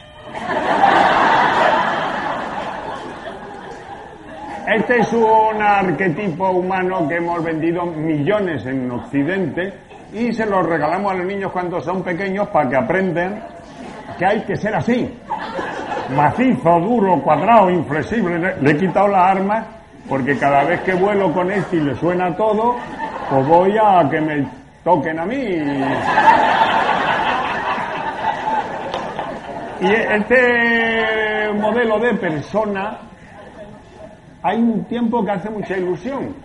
[4.68, 9.74] Este es un arquetipo humano que hemos vendido millones en Occidente
[10.11, 13.43] y se los regalamos a los niños cuando son pequeños para que aprendan
[14.18, 15.13] que hay que ser así.
[16.16, 18.55] Macizo, duro, cuadrado, inflexible.
[18.59, 19.68] Le he quitado la arma
[20.09, 22.76] porque cada vez que vuelo con este y le suena todo,
[23.30, 24.47] pues voy a que me
[24.84, 25.36] toquen a mí.
[29.82, 32.97] Y este modelo de persona,
[34.46, 36.36] hay un tiempo que hace mucha ilusión,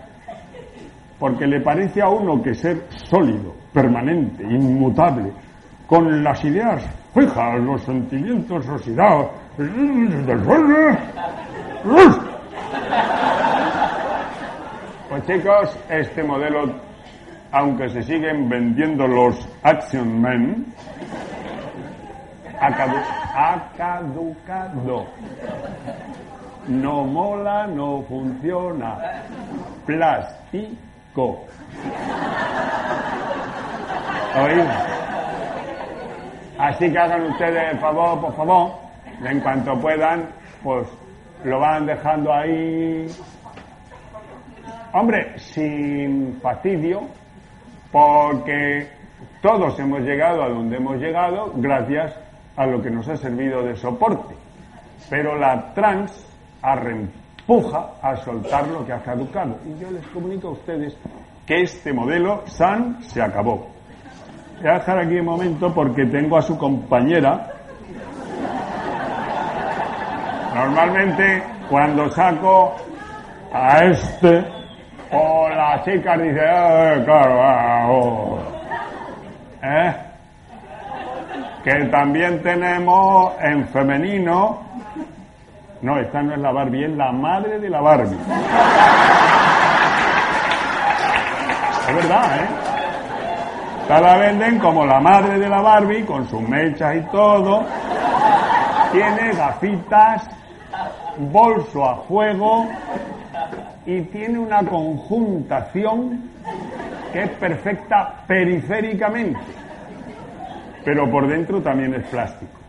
[1.19, 5.31] porque le parece a uno que ser sólido, permanente, inmutable,
[5.85, 6.83] con las ideas
[7.13, 9.69] fijas, los sentimientos oxidados, pues
[15.27, 16.73] chicos, este modelo,
[17.51, 20.65] aunque se siguen vendiendo los Action Men,
[22.59, 25.05] ha caducado.
[26.71, 28.97] No mola, no funciona.
[29.85, 31.45] Plástico.
[34.41, 34.65] ¿Oído?
[36.57, 38.71] Así que hagan ustedes el favor, por favor,
[39.21, 40.29] en cuanto puedan,
[40.63, 40.87] pues
[41.43, 43.05] lo van dejando ahí.
[44.93, 47.01] Hombre, sin fastidio,
[47.91, 48.87] porque
[49.41, 52.17] todos hemos llegado a donde hemos llegado gracias
[52.55, 54.35] a lo que nos ha servido de soporte.
[55.09, 56.30] Pero la trans
[56.61, 59.57] arrempuja a soltar lo que ha caducado.
[59.65, 60.95] Y yo les comunico a ustedes
[61.45, 63.67] que este modelo SAN se acabó.
[64.59, 67.47] Voy a dejar aquí un momento porque tengo a su compañera.
[70.53, 72.75] Normalmente cuando saco
[73.53, 74.45] a este
[75.11, 78.39] o la chica dice, eh, claro, oh".
[79.63, 79.93] ¿eh?
[81.63, 84.70] que también tenemos en femenino.
[85.81, 88.17] No, esta no es la Barbie, es la madre de la Barbie.
[91.87, 92.47] Es verdad, ¿eh?
[93.81, 97.65] Esta la venden como la madre de la Barbie, con sus mechas y todo.
[98.91, 100.29] Tiene gafitas,
[101.17, 102.67] bolso a fuego
[103.85, 106.29] y tiene una conjuntación
[107.11, 109.39] que es perfecta periféricamente
[110.83, 112.60] pero por dentro también es plástico.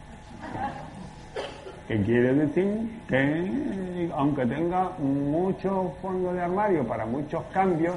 [1.92, 2.88] ¿Qué quiere decir?
[3.06, 7.94] Que aunque tenga mucho fondo de armario para muchos cambios,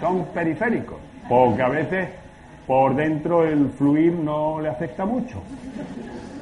[0.00, 2.08] son periféricos, porque a veces
[2.66, 5.40] por dentro el fluir no le afecta mucho.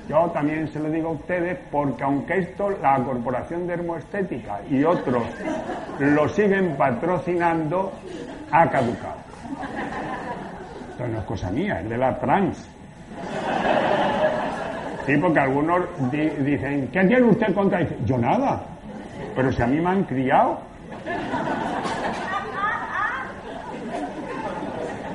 [0.08, 4.82] Yo también se lo digo a ustedes porque aunque esto la Corporación de Hermoestética y
[4.82, 5.24] otros
[6.00, 7.92] lo siguen patrocinando,
[8.50, 9.18] ha caducado.
[10.92, 12.70] Esto no es cosa mía, es de la trans.
[15.06, 17.78] Sí, porque algunos di- dicen, ¿qué tiene usted contra?
[17.80, 18.60] Dice, yo nada.
[19.36, 20.58] Pero si a mí me han criado.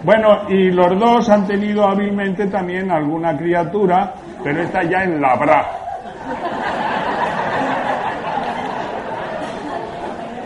[0.03, 4.13] Bueno, y los dos han tenido hábilmente también alguna criatura,
[4.43, 5.65] pero esta ya en la bra.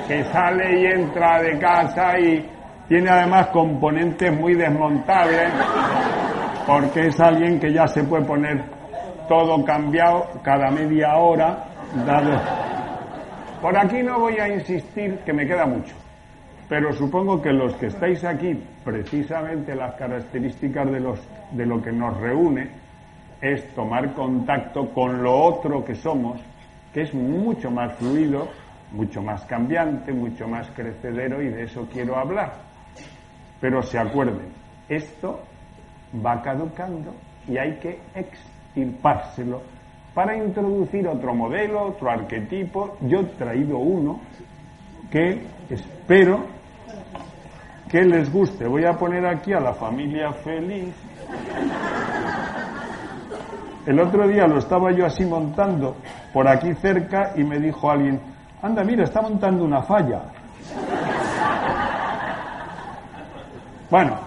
[0.07, 2.45] Que sale y entra de casa y
[2.87, 5.51] tiene además componentes muy desmontables,
[6.67, 8.61] porque es alguien que ya se puede poner
[9.27, 11.65] todo cambiado cada media hora,
[12.05, 12.39] dado.
[13.61, 15.95] Por aquí no voy a insistir, que me queda mucho.
[16.67, 22.69] Pero supongo que los que estáis aquí, precisamente las características de, lo que nos reúne
[23.41, 26.41] es tomar contacto con lo otro que somos,
[26.93, 28.47] que es mucho más fluido,
[28.91, 32.53] mucho más cambiante, mucho más crecedero y de eso quiero hablar.
[33.61, 34.49] Pero se acuerden,
[34.89, 35.41] esto
[36.25, 37.13] va caducando
[37.47, 37.99] y hay que
[38.75, 39.61] extirpárselo
[40.13, 42.97] para introducir otro modelo, otro arquetipo.
[43.01, 44.19] Yo he traído uno
[45.09, 46.45] que espero
[47.89, 48.67] que les guste.
[48.67, 50.93] Voy a poner aquí a la familia feliz.
[53.85, 55.95] El otro día lo estaba yo así montando
[56.33, 58.19] por aquí cerca y me dijo alguien,
[58.61, 60.23] anda, mira, está montando una falla.
[63.91, 64.17] Bueno,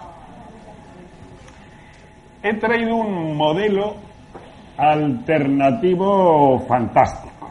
[2.42, 4.07] he traído un modelo
[4.78, 7.50] alternativo fantástico,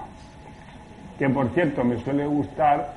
[1.20, 2.94] que por cierto me suele gustar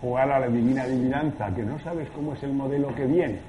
[0.00, 3.40] jugar a la divina adivinanza, que no sabes cómo es el modelo que viene.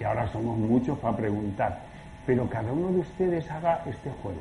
[0.00, 1.78] Y ahora somos muchos para preguntar.
[2.26, 4.40] Pero cada uno de ustedes haga este juego.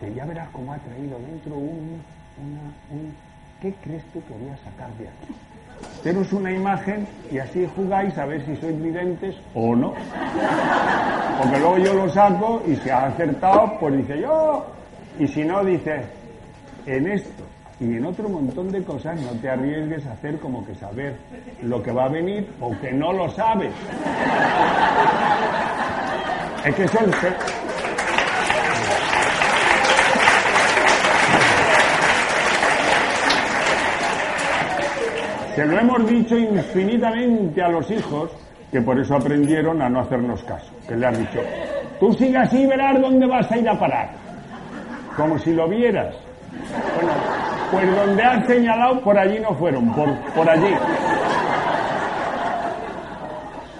[0.00, 2.00] Que ya verás cómo ha traído dentro un,
[2.90, 3.14] un...
[3.60, 5.34] ¿Qué crees tú que voy a sacar de aquí?
[6.02, 9.92] Tenos una imagen y así jugáis a ver si sois videntes o no.
[11.38, 14.66] Porque luego yo lo saco y si ha acertado, pues dice yo.
[15.18, 16.02] Y si no, dice,
[16.86, 17.44] en esto
[17.80, 21.16] y en otro montón de cosas no te arriesgues a hacer como que saber
[21.62, 23.72] lo que va a venir o que no lo sabes.
[26.64, 27.10] Es que son...
[35.54, 38.30] Se lo hemos dicho infinitamente a los hijos,
[38.70, 40.72] que por eso aprendieron a no hacernos caso.
[40.86, 41.40] Que le han dicho,
[41.98, 44.10] tú sigue así y verás dónde vas a ir a parar.
[45.16, 46.14] Como si lo vieras.
[46.94, 47.12] Bueno,
[47.70, 50.74] pues donde has señalado, por allí no fueron, por, por allí.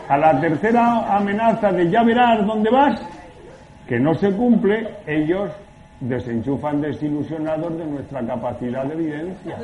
[0.08, 3.00] A la tercera amenaza de ya verás dónde vas,
[3.86, 5.50] que no se cumple, ellos
[6.00, 9.56] desenchufan desilusionados de nuestra capacidad de evidencia.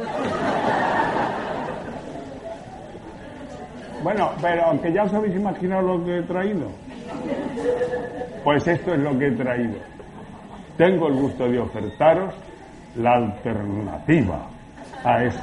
[4.07, 6.71] Bueno, pero aunque ya os habéis imaginado lo que he traído,
[8.45, 9.81] pues esto es lo que he traído.
[10.77, 12.33] Tengo el gusto de ofertaros
[12.95, 14.47] la alternativa
[15.03, 15.43] a esto.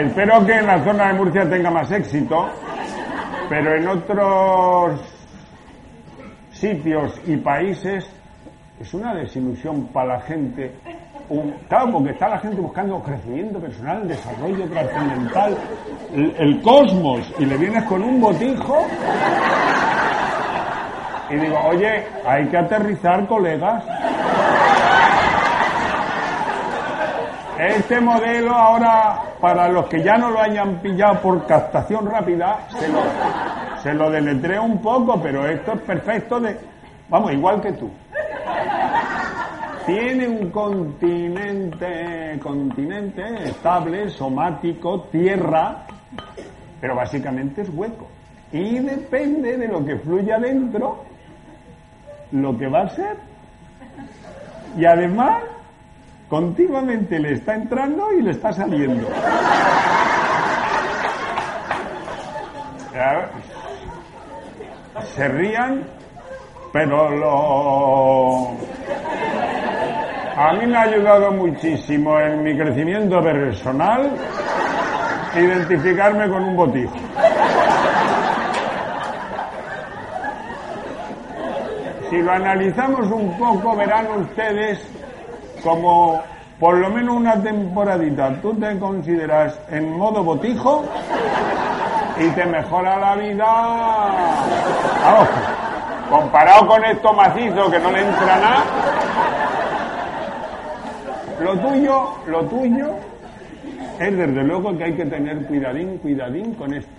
[0.00, 2.48] Espero que en la zona de Murcia tenga más éxito,
[3.50, 4.98] pero en otros
[6.52, 8.10] sitios y países
[8.80, 10.74] es una desilusión para la gente.
[11.68, 15.58] Claro, porque está la gente buscando crecimiento personal, desarrollo trascendental,
[16.14, 18.78] el, el cosmos, y le vienes con un botijo.
[21.28, 23.84] Y digo, oye, hay que aterrizar, colegas.
[27.60, 32.88] Este modelo ahora, para los que ya no lo hayan pillado por captación rápida, se
[32.88, 33.02] lo,
[33.82, 36.56] se lo deletreo un poco, pero esto es perfecto de...
[37.10, 37.90] Vamos, igual que tú.
[39.84, 45.84] Tiene un continente, continente estable, somático, tierra,
[46.80, 48.08] pero básicamente es hueco.
[48.52, 51.04] Y depende de lo que fluya dentro,
[52.32, 53.18] lo que va a ser.
[54.78, 55.42] Y además,
[56.30, 59.08] continuamente le está entrando y le está saliendo.
[65.02, 65.84] Se rían,
[66.72, 68.48] pero lo...
[70.36, 74.12] A mí me ha ayudado muchísimo en mi crecimiento personal
[75.34, 76.94] identificarme con un botijo.
[82.08, 84.99] Si lo analizamos un poco, verán ustedes
[85.62, 86.22] como
[86.58, 90.84] por lo menos una temporadita tú te consideras en modo botijo
[92.18, 93.46] y te mejora la vida
[95.20, 95.60] ojo.
[96.10, 98.64] Comparado con esto macizo que no le entra nada,
[101.40, 102.90] lo tuyo, lo tuyo
[104.00, 106.90] es desde luego que hay que tener cuidadín, cuidadín con esto.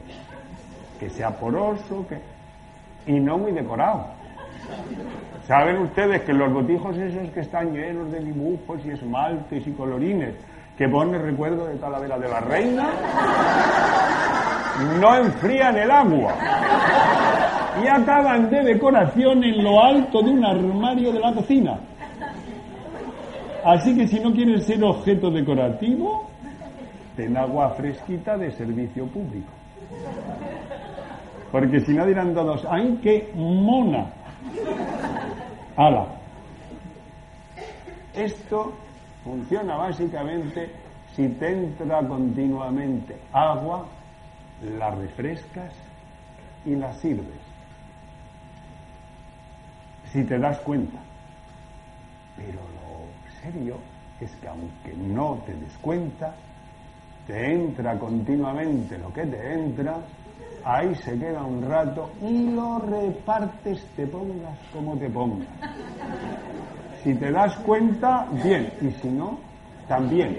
[1.00, 2.20] Que sea poroso, que
[3.06, 4.06] y no muy decorado.
[5.48, 10.36] Saben ustedes que los botijos esos que están llenos de dibujos y esmaltes y colorines,
[10.78, 12.90] que ponen recuerdo de Talavera de la Reina,
[15.00, 16.36] no enfrían el agua
[17.84, 21.80] y acaban de decoración en lo alto de un armario de la cocina.
[23.64, 26.30] Así que si no quieres ser objeto decorativo,
[27.16, 29.52] ten agua fresquita de servicio público.
[31.52, 34.21] Porque si no dirán todos, ¡ay, qué mona!
[35.78, 36.08] ¡Hala!
[38.14, 38.74] Esto
[39.24, 40.70] funciona básicamente
[41.16, 43.86] si te entra continuamente agua,
[44.78, 45.74] la refrescas
[46.66, 47.42] y la sirves.
[50.12, 51.00] Si te das cuenta.
[52.38, 53.78] Pero lo serio
[54.20, 56.34] es que aunque no te des cuenta,
[57.28, 59.98] te entra continuamente lo que te entra
[60.64, 65.48] ahí se queda un rato y lo repartes, te pongas como te pongas.
[67.04, 69.40] Si te das cuenta, bien, y si no,
[69.88, 70.38] también.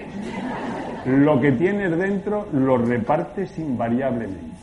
[1.05, 4.57] Lo que tienes dentro lo repartes invariablemente.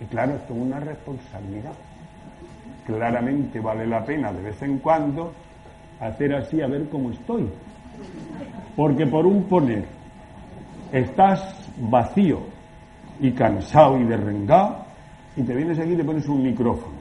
[0.00, 1.72] Y claro, esto es una responsabilidad.
[2.86, 5.32] Claramente vale la pena de vez en cuando
[6.00, 7.48] hacer así a ver cómo estoy.
[8.76, 9.86] Porque por un poner,
[10.92, 12.40] estás vacío,
[13.20, 14.84] y cansado y derrengado,
[15.36, 16.96] y te vienes aquí y te pones un micrófono.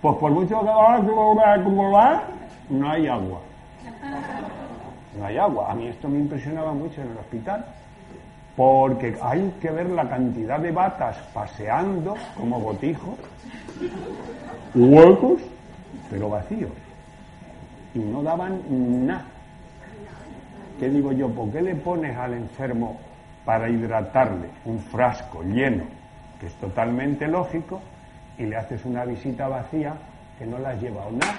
[0.00, 2.22] Pues por mucho que va,
[2.70, 3.40] no hay agua.
[5.18, 5.70] No hay agua.
[5.70, 7.64] A mí esto me impresionaba mucho en el hospital,
[8.56, 13.14] porque hay que ver la cantidad de batas paseando como botijos,
[14.74, 15.42] huecos,
[16.10, 16.72] pero vacíos.
[17.94, 18.60] Y no daban
[19.06, 19.26] nada.
[20.78, 21.28] ¿Qué digo yo?
[21.28, 22.98] ¿Por qué le pones al enfermo
[23.44, 25.84] para hidratarle un frasco lleno,
[26.38, 27.80] que es totalmente lógico,
[28.38, 29.94] y le haces una visita vacía
[30.38, 31.34] que no la has llevado nada.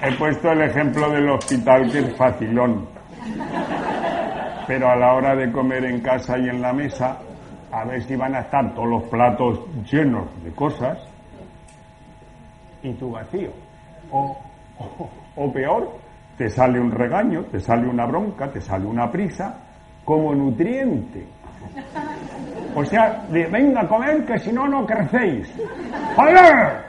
[0.00, 2.88] He puesto el ejemplo del hospital que es facilón
[4.68, 7.16] pero a la hora de comer en casa y en la mesa,
[7.72, 9.60] a ver si van a estar todos los platos
[9.90, 10.98] llenos de cosas
[12.82, 13.50] y tú vacío.
[14.12, 14.38] O,
[15.36, 15.90] o, peor,
[16.36, 19.54] te sale un regaño, te sale una bronca, te sale una prisa
[20.04, 21.26] como nutriente.
[22.74, 25.50] O sea, venga a comer que si no, no crecéis.
[26.14, 26.84] ¡Joder!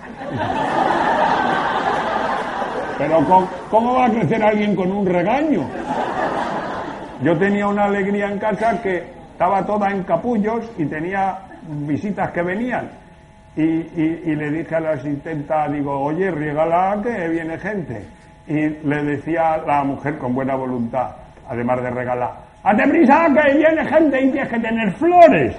[2.97, 5.65] Pero ¿cómo va a crecer alguien con un regaño?
[7.21, 9.03] Yo tenía una alegría en casa que
[9.33, 12.89] estaba toda en capullos y tenía visitas que venían.
[13.57, 18.05] Y, le dije a la asistenta, digo, oye, regala que viene gente.
[18.47, 21.11] Y le decía a la mujer con buena voluntad,
[21.47, 22.31] además de regalar,
[22.63, 25.55] ¡hazte prisa que viene gente y tienes que tener flores!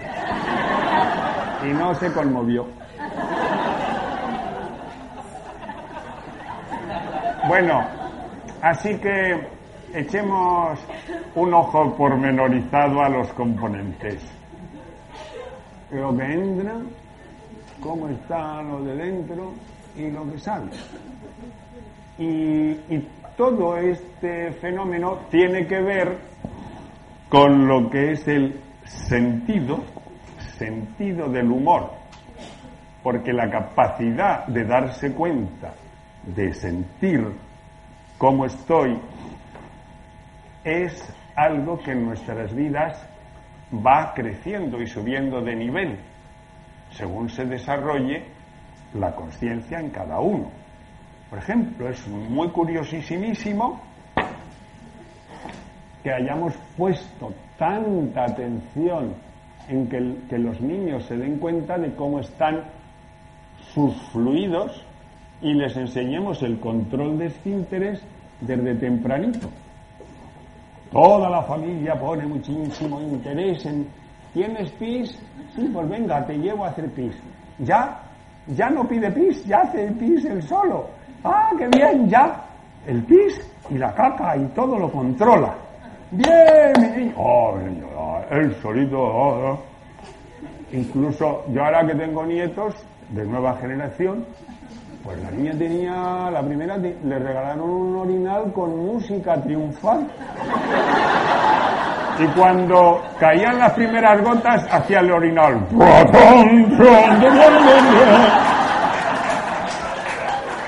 [1.62, 2.66] Y no se conmovió.
[7.46, 7.84] Bueno,
[8.62, 9.59] así que
[9.94, 10.78] echemos
[11.34, 14.22] un ojo pormenorizado a los componentes.
[15.90, 16.74] Lo que entra,
[17.80, 19.52] cómo está lo de dentro
[19.96, 20.70] y lo que sale.
[22.18, 26.18] Y, todo este fenómeno tiene que ver
[27.30, 29.82] con lo que es el sentido,
[30.58, 31.90] sentido del humor,
[33.02, 35.72] porque la capacidad de darse cuenta,
[36.22, 37.28] de sentir
[38.18, 39.00] cómo estoy
[40.70, 43.06] es algo que en nuestras vidas
[43.74, 45.98] va creciendo y subiendo de nivel
[46.90, 48.24] según se desarrolle
[48.94, 50.50] la conciencia en cada uno.
[51.28, 53.80] Por ejemplo, es muy curiosísimo
[56.02, 59.14] que hayamos puesto tanta atención
[59.68, 62.64] en que, los niños se den cuenta de cómo están
[63.72, 64.84] sus fluidos
[65.40, 68.02] y les enseñemos el control de esfínteres
[68.40, 69.48] desde tempranito.
[70.92, 73.86] Toda la familia pone muchísimo interés en
[74.34, 75.16] ¿tienes pis?
[75.54, 77.14] Sí, pues venga, te llevo a hacer pis.
[77.58, 78.00] Ya,
[78.48, 80.86] ya no pide pis, ya hace pis él solo.
[81.22, 82.44] Ah, qué bien, ya.
[82.86, 85.54] El pis y la caca y todo lo controla.
[86.10, 87.14] Bien, mi niño.
[87.16, 87.54] Oh,
[88.30, 88.98] él solito.
[88.98, 89.58] Oh, oh.
[90.72, 92.74] Incluso yo ahora que tengo nietos,
[93.10, 94.24] de nueva generación,
[95.02, 100.06] pues la niña tenía, la primera, le regalaron un orinal con música triunfal.
[102.18, 105.66] Y cuando caían las primeras gotas, hacía el orinal.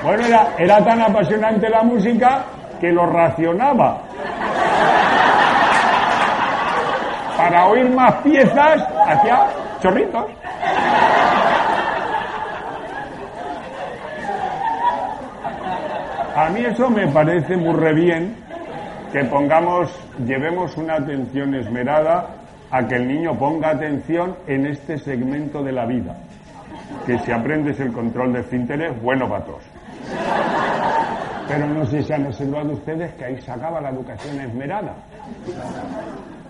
[0.03, 2.45] Bueno, era, era tan apasionante la música
[2.81, 3.99] que lo racionaba.
[7.37, 9.47] Para oír más piezas, hacía
[9.81, 10.25] chorritos.
[16.43, 18.35] A mí eso me parece muy re bien
[19.13, 19.89] que pongamos,
[20.27, 22.31] llevemos una atención esmerada
[22.69, 26.17] a que el niño ponga atención en este segmento de la vida.
[27.07, 29.63] Que si aprendes el control de finteres, bueno para todos.
[31.47, 34.97] Pero no sé si han observado ustedes que ahí se acaba la educación esmerada.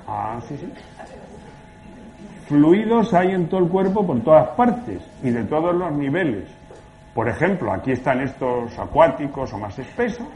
[0.08, 0.72] Ah, sí, sí.
[2.46, 6.44] Fluidos hay en todo el cuerpo por todas partes y de todos los niveles.
[7.14, 10.26] Por ejemplo, aquí están estos acuáticos o más espesos,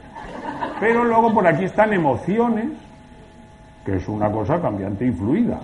[0.79, 2.67] pero luego por aquí están emociones,
[3.85, 5.59] que es una cosa cambiante y fluida.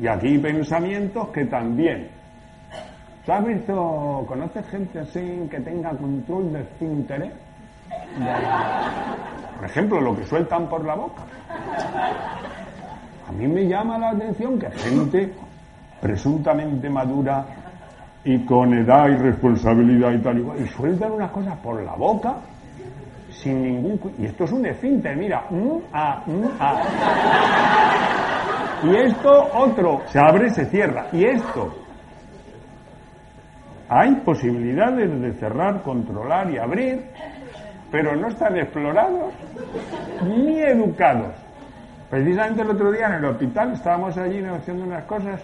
[0.00, 2.08] Y aquí pensamientos que también.
[3.24, 7.32] ¿Tú has visto, conoces gente así que tenga control de su interés?
[9.56, 11.22] Por ejemplo, lo que sueltan por la boca.
[13.28, 15.32] A mí me llama la atención que gente
[16.00, 17.44] presuntamente madura
[18.26, 22.34] y con edad y responsabilidad y tal y sueltan unas cosas por la boca
[23.30, 26.82] sin ningún y esto es un esfínter mira mm, ah, mm, ah.
[28.82, 31.06] y esto otro se abre se cierra.
[31.12, 31.72] Y esto
[33.88, 37.04] hay posibilidades de cerrar controlar y abrir
[37.92, 39.32] pero no están explorados
[40.24, 41.32] ni educados.
[42.10, 45.40] Precisamente el otro día en el hospital estábamos allí negociando unas cosas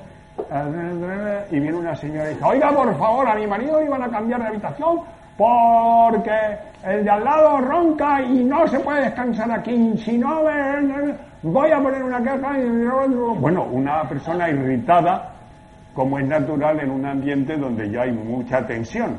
[1.50, 4.40] y viene una señora y dice, oiga, por favor, a mi marido iban a cambiar
[4.42, 5.00] de habitación
[5.36, 6.30] porque
[6.84, 9.96] el de al lado ronca y no se puede descansar aquí.
[9.98, 10.42] Si no,
[11.42, 12.56] voy a poner una caja.
[13.38, 15.32] Bueno, una persona irritada,
[15.94, 19.18] como es natural en un ambiente donde ya hay mucha tensión.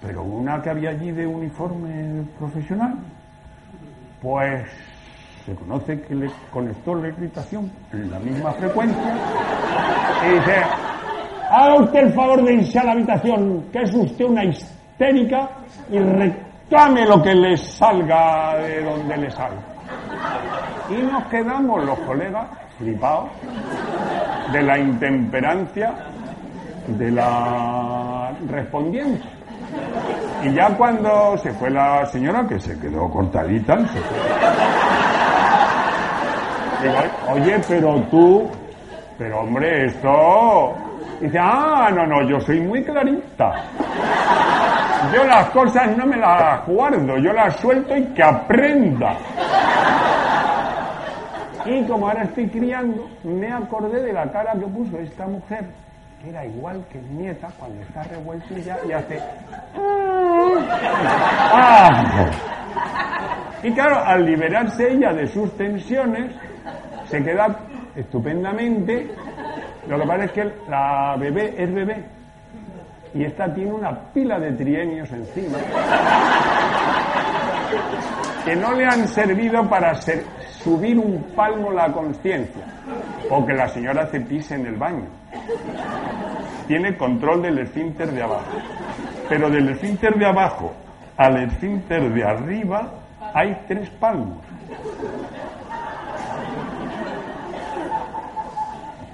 [0.00, 2.94] Pero una que había allí de uniforme profesional,
[4.20, 4.68] pues
[5.44, 9.14] se conoce que le conectó la irritación en la misma frecuencia
[10.24, 10.62] y dice,
[11.50, 15.50] haga usted el favor de irse a la habitación, que es usted una histérica
[15.90, 19.62] y reclame lo que le salga de donde le salga.
[20.90, 22.46] Y nos quedamos los colegas
[22.78, 23.30] flipados
[24.52, 25.94] de la intemperancia
[26.86, 29.26] de la respondiente.
[30.44, 34.71] Y ya cuando se fue la señora, que se quedó cortadita, se fue.
[37.30, 38.50] Oye, pero tú,
[39.18, 40.74] pero hombre, esto...
[41.20, 43.52] Dice, ah, no, no, yo soy muy clarita.
[45.14, 49.16] Yo las cosas no me las guardo, yo las suelto y que aprenda.
[51.64, 55.64] Y como ahora estoy criando, me acordé de la cara que puso esta mujer,
[56.20, 59.20] que era igual que mi nieta, cuando está revueltilla y hace...
[61.52, 62.04] ¡Ah!
[63.62, 66.34] Y claro, al liberarse ella de sus tensiones,
[67.12, 67.54] se queda
[67.94, 69.06] estupendamente.
[69.86, 72.04] Lo que pasa es que la bebé es bebé
[73.12, 75.58] y esta tiene una pila de trienios encima
[78.46, 82.64] que no le han servido para subir un palmo la conciencia
[83.28, 85.04] o que la señora se pise en el baño.
[86.66, 88.56] Tiene control del esfínter de abajo.
[89.28, 90.72] Pero del esfínter de abajo
[91.18, 92.90] al esfínter de arriba
[93.34, 94.38] hay tres palmos.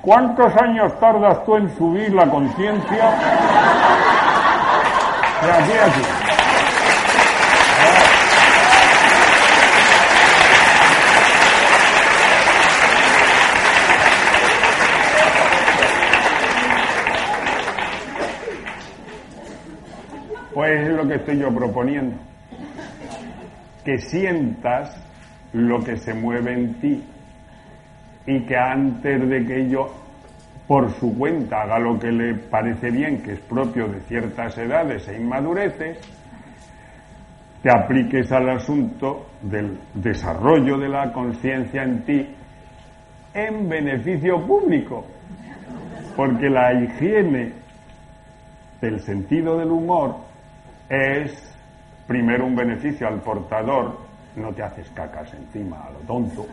[0.00, 3.10] ¿Cuántos años tardas tú en subir la conciencia
[5.42, 6.28] de aquí a?
[20.54, 22.16] Pues es lo que estoy yo proponiendo.
[23.84, 24.96] Que sientas
[25.52, 27.04] lo que se mueve en ti
[28.28, 29.86] y que antes de que ello
[30.66, 35.08] por su cuenta haga lo que le parece bien, que es propio de ciertas edades
[35.08, 35.98] e inmadureces,
[37.62, 42.28] te apliques al asunto del desarrollo de la conciencia en ti
[43.32, 45.06] en beneficio público,
[46.14, 47.54] porque la higiene
[48.78, 50.16] del sentido del humor
[50.90, 51.56] es
[52.06, 53.98] primero un beneficio al portador,
[54.36, 56.44] no te haces cacas encima a lo tonto,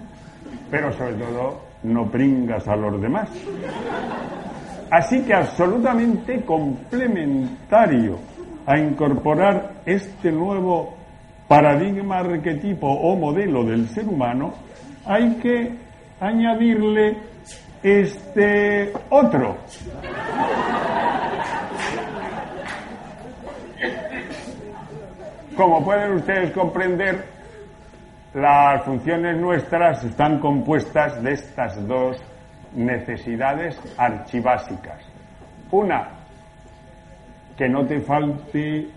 [0.72, 3.30] pero sobre todo no pringas a los demás.
[4.92, 8.18] Así que absolutamente complementario
[8.66, 10.96] a incorporar este nuevo
[11.48, 14.54] paradigma, arquetipo o modelo del ser humano,
[15.06, 15.72] hay que
[16.20, 17.18] añadirle
[17.84, 19.58] este otro.
[25.56, 27.35] Como pueden ustedes comprender,
[28.36, 32.18] las funciones nuestras están compuestas de estas dos
[32.76, 35.02] necesidades archivásicas.
[35.72, 36.10] Una,
[37.58, 38.90] que no te falte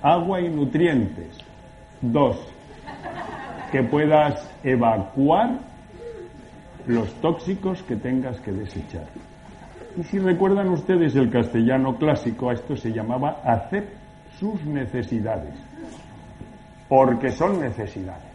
[0.00, 1.38] agua y nutrientes.
[2.00, 2.38] Dos,
[3.72, 5.58] que puedas evacuar
[6.86, 9.06] los tóxicos que tengas que desechar.
[9.96, 13.88] Y si recuerdan ustedes el castellano clásico, a esto se llamaba hacer
[14.38, 15.54] sus necesidades,
[16.88, 18.31] porque son necesidades.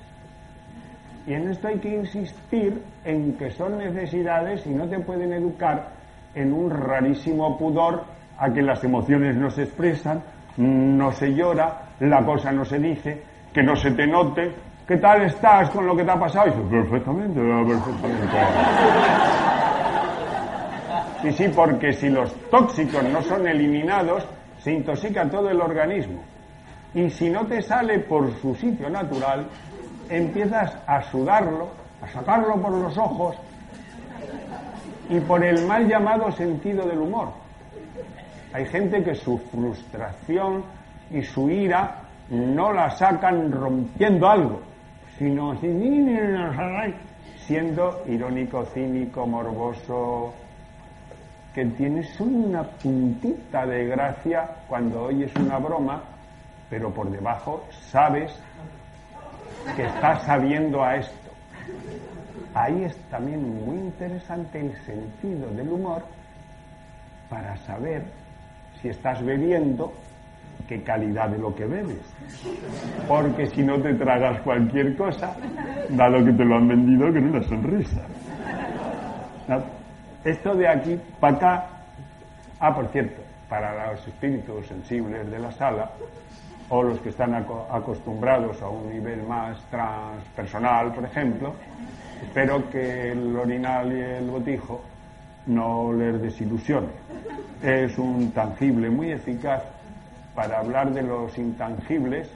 [1.28, 5.90] Y en esto hay que insistir en que son necesidades y no te pueden educar
[6.34, 8.06] en un rarísimo pudor
[8.38, 10.24] a que las emociones no se expresan,
[10.56, 13.22] no se llora, la cosa no se dice,
[13.54, 14.54] que no se te note.
[14.88, 16.48] ¿Qué tal estás con lo que te ha pasado?
[16.48, 18.38] Y dices, perfectamente, perfectamente.
[21.24, 24.26] Sí, sí, porque si los tóxicos no son eliminados,
[24.60, 26.22] se intoxica todo el organismo.
[26.94, 29.46] Y si no te sale por su sitio natural,
[30.10, 31.70] empiezas a sudarlo,
[32.02, 33.36] a sacarlo por los ojos
[35.10, 37.30] y por el mal llamado sentido del humor.
[38.54, 40.64] Hay gente que su frustración
[41.12, 44.62] y su ira no la sacan rompiendo algo,
[45.18, 45.56] sino
[47.46, 50.34] siendo irónico, cínico, morboso,
[51.54, 56.02] que tienes una puntita de gracia cuando oyes una broma,
[56.70, 58.32] pero por debajo sabes
[59.76, 61.32] que está sabiendo a esto.
[62.54, 66.04] Ahí es también muy interesante el sentido del humor
[67.30, 68.04] para saber
[68.82, 69.94] si estás bebiendo
[70.68, 72.02] qué calidad de lo que bebes.
[73.08, 75.36] Porque si no te tragas cualquier cosa,
[75.90, 78.02] dado que te lo han vendido con una sonrisa.
[80.24, 81.68] Esto de aquí para acá.
[82.60, 85.92] Ah, por cierto, para los espíritus sensibles de la sala,
[86.70, 91.54] o los que están acostumbrados a un nivel más transpersonal, por ejemplo,
[92.22, 94.82] espero que el orinal y el botijo
[95.46, 96.90] no les desilusione.
[97.64, 99.64] Es un tangible muy eficaz
[100.36, 102.30] para hablar de los intangibles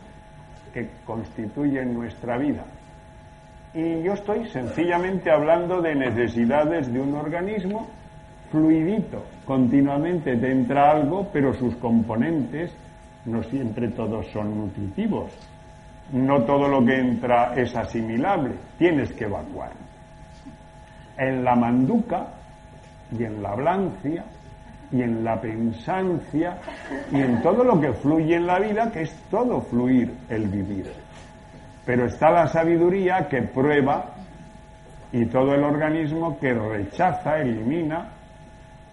[0.74, 2.64] que constituyen nuestra vida.
[3.74, 7.88] Y yo estoy sencillamente hablando de necesidades de un organismo
[8.50, 9.24] fluidito.
[9.46, 12.74] Continuamente te entra algo, pero sus componentes
[13.26, 15.32] no siempre todos son nutritivos.
[16.12, 18.56] No todo lo que entra es asimilable.
[18.78, 19.72] Tienes que evacuar.
[21.18, 22.28] En la manduca
[23.18, 24.26] y en la blancia
[24.92, 26.58] y en la pensancia
[27.12, 30.92] y en todo lo que fluye en la vida, que es todo fluir el vivir.
[31.86, 34.06] Pero está la sabiduría que prueba
[35.14, 38.10] y todo el organismo que rechaza, elimina.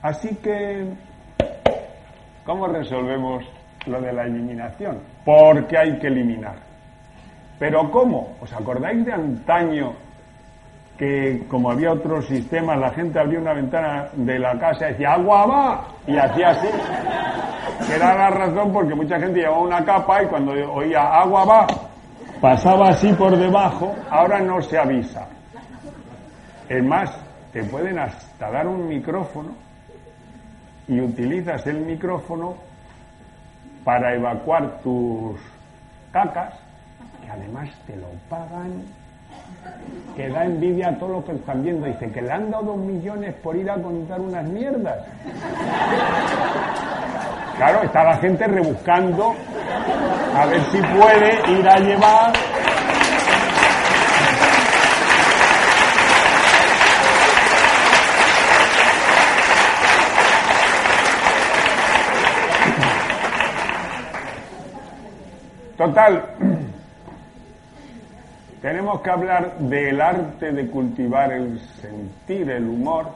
[0.03, 0.87] Así que,
[2.45, 3.45] ¿cómo resolvemos
[3.89, 6.57] lo de la eliminación, porque hay que eliminar.
[7.59, 8.37] Pero ¿cómo?
[8.41, 9.93] ¿Os acordáis de antaño
[10.97, 15.13] que como había otro sistema, la gente abría una ventana de la casa y decía
[15.13, 16.69] agua va y hacía así?
[17.95, 21.67] Era la razón porque mucha gente llevaba una capa y cuando oía agua va,
[22.41, 25.27] pasaba así por debajo, ahora no se avisa.
[26.69, 27.11] Es más,
[27.53, 29.51] te pueden hasta dar un micrófono
[30.87, 32.68] y utilizas el micrófono
[33.89, 35.41] para evacuar tus
[36.13, 36.53] cacas,
[37.25, 38.83] que además te lo pagan,
[40.15, 41.87] que da envidia a todos los que están viendo.
[41.87, 45.07] Dice que le han dado dos millones por ir a contar unas mierdas.
[47.57, 49.35] Claro, está la gente rebuscando
[50.37, 52.33] a ver si puede ir a llevar
[65.79, 66.35] Total,
[68.61, 73.13] tenemos que hablar del arte de cultivar el sentir, el humor,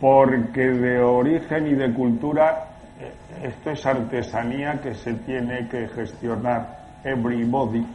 [0.00, 2.64] porque de origen y de cultura
[2.98, 3.12] eh,
[3.44, 7.86] esto es artesanía que se tiene que gestionar everybody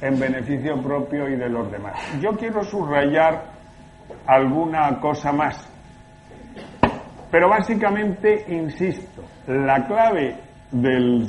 [0.00, 1.98] en beneficio propio y de los demás.
[2.20, 3.42] Yo quiero subrayar
[4.28, 5.68] alguna cosa más,
[7.28, 10.36] pero básicamente, insisto, la clave
[10.70, 11.28] del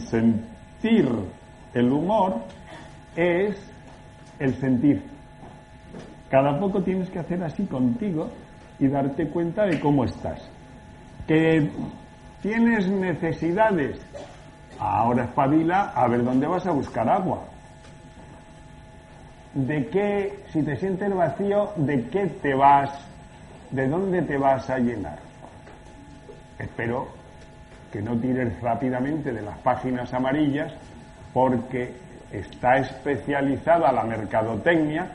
[0.84, 2.36] el humor
[3.16, 3.56] es
[4.40, 5.04] el sentir.
[6.30, 8.30] Cada poco tienes que hacer así contigo
[8.80, 10.42] y darte cuenta de cómo estás.
[11.28, 11.70] Que
[12.42, 14.00] tienes necesidades.
[14.80, 17.44] Ahora espabila a ver dónde vas a buscar agua.
[19.54, 22.90] ¿De qué, si te sientes vacío, de qué te vas,
[23.70, 25.20] de dónde te vas a llenar?
[26.58, 27.21] Espero
[27.92, 30.74] que no tires rápidamente de las páginas amarillas
[31.34, 31.94] porque
[32.32, 35.12] está especializada la mercadotecnia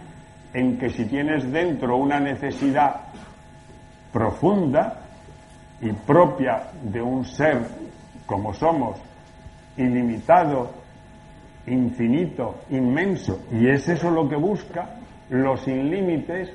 [0.52, 3.00] en que si tienes dentro una necesidad
[4.12, 5.00] profunda
[5.80, 7.58] y propia de un ser
[8.24, 8.98] como somos,
[9.76, 10.70] ilimitado,
[11.66, 14.96] infinito, inmenso, y es eso lo que busca,
[15.30, 16.50] los sin límites,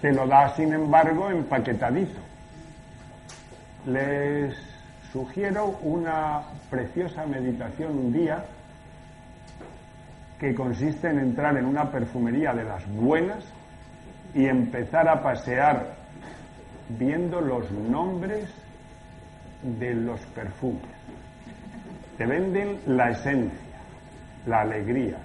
[0.00, 2.20] te lo da sin embargo empaquetadito.
[3.86, 4.73] Les
[5.14, 8.44] sugiero una preciosa meditación un día
[10.40, 13.44] que consiste en entrar en una perfumería de las buenas
[14.34, 15.94] y empezar a pasear
[16.88, 18.52] viendo los nombres
[19.62, 20.82] de los perfumes.
[22.18, 23.78] Te venden la esencia,
[24.46, 25.18] la alegría,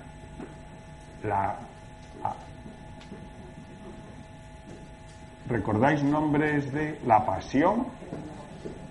[1.23, 1.57] la...
[2.23, 2.35] Ah.
[5.47, 7.87] ¿Recordáis nombres de la pasión?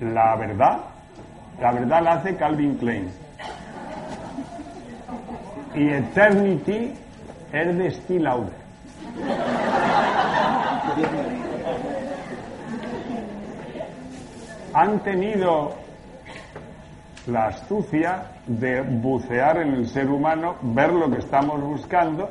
[0.00, 0.78] La verdad.
[1.60, 3.10] La verdad la hace Calvin Klein.
[5.74, 6.94] Y Eternity
[7.52, 8.52] es de Lauder.
[14.74, 15.74] Han tenido
[17.26, 22.30] la astucia de bucear en el ser humano, ver lo que estamos buscando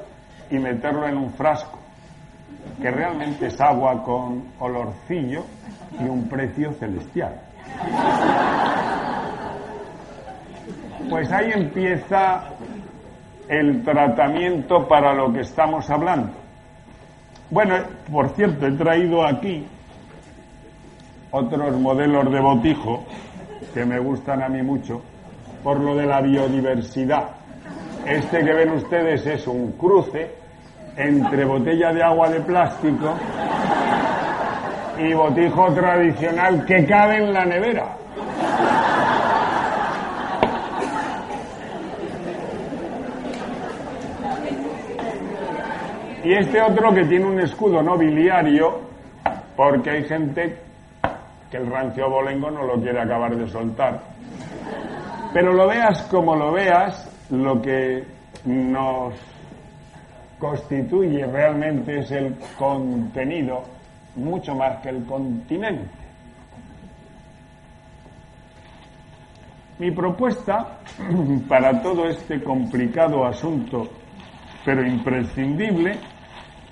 [0.49, 1.79] y meterlo en un frasco,
[2.81, 5.43] que realmente es agua con olorcillo
[5.99, 7.41] y un precio celestial.
[11.09, 12.43] Pues ahí empieza
[13.47, 16.33] el tratamiento para lo que estamos hablando.
[17.49, 17.75] Bueno,
[18.11, 19.65] por cierto, he traído aquí
[21.31, 23.05] otros modelos de botijo
[23.73, 25.01] que me gustan a mí mucho
[25.63, 27.29] por lo de la biodiversidad.
[28.05, 30.31] Este que ven ustedes es un cruce
[30.97, 33.13] entre botella de agua de plástico
[34.97, 37.95] y botijo tradicional que cabe en la nevera.
[46.23, 48.81] Y este otro que tiene un escudo nobiliario,
[49.55, 50.57] porque hay gente
[51.49, 54.01] que el rancio bolengo no lo quiere acabar de soltar.
[55.31, 58.03] Pero lo veas como lo veas, lo que
[58.45, 59.13] nos
[60.39, 63.63] constituye realmente es el contenido,
[64.15, 65.89] mucho más que el continente.
[69.79, 70.79] Mi propuesta
[71.47, 73.87] para todo este complicado asunto,
[74.65, 75.99] pero imprescindible,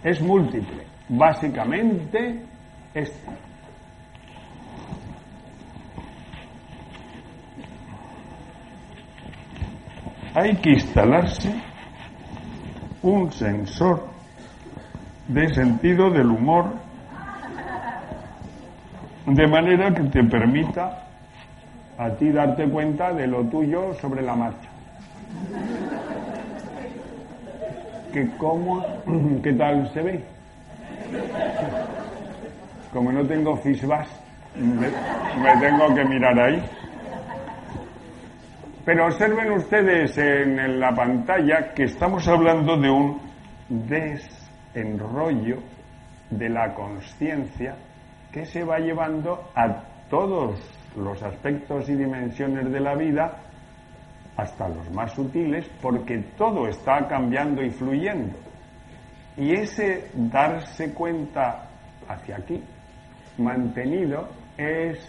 [0.03, 0.85] es múltiple.
[1.09, 2.41] Básicamente,
[2.93, 3.31] esta.
[10.35, 11.49] hay que instalarse
[13.05, 14.03] un sensor
[15.27, 16.73] de sentido del humor
[19.27, 21.03] de manera que te permita
[21.99, 24.69] a ti darte cuenta de lo tuyo sobre la marcha.
[28.11, 28.83] ¿Qué, cómo,
[29.43, 30.23] ¿Qué tal se ve?
[32.91, 34.07] Como no tengo fishbash,
[34.55, 36.63] me, me tengo que mirar ahí.
[38.85, 43.19] Pero observen ustedes en la pantalla que estamos hablando de un
[43.67, 45.57] desenrollo
[46.29, 47.75] de la conciencia
[48.31, 50.59] que se va llevando a todos
[50.95, 53.37] los aspectos y dimensiones de la vida,
[54.37, 58.37] hasta los más sutiles, porque todo está cambiando y fluyendo.
[59.35, 61.69] Y ese darse cuenta
[62.07, 62.63] hacia aquí,
[63.39, 64.29] mantenido,
[64.59, 64.99] es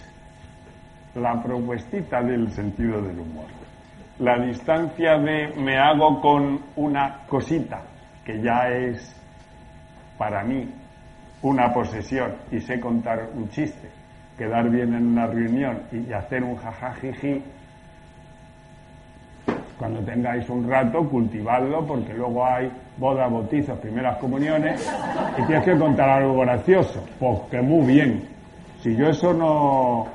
[1.14, 3.66] la propuestita del sentido del humor
[4.19, 7.83] la distancia de me hago con una cosita,
[8.25, 9.14] que ya es
[10.17, 10.69] para mí
[11.43, 13.89] una posesión y sé contar un chiste,
[14.39, 17.43] quedar bien en una reunión y hacer un jajajiji,
[19.79, 24.91] cuando tengáis un rato, cultivadlo, porque luego hay bodas, bautizos, primeras comuniones,
[25.37, 27.05] y tienes que contar algo gracioso.
[27.19, 28.25] Pues que muy bien.
[28.81, 30.07] Si yo eso no,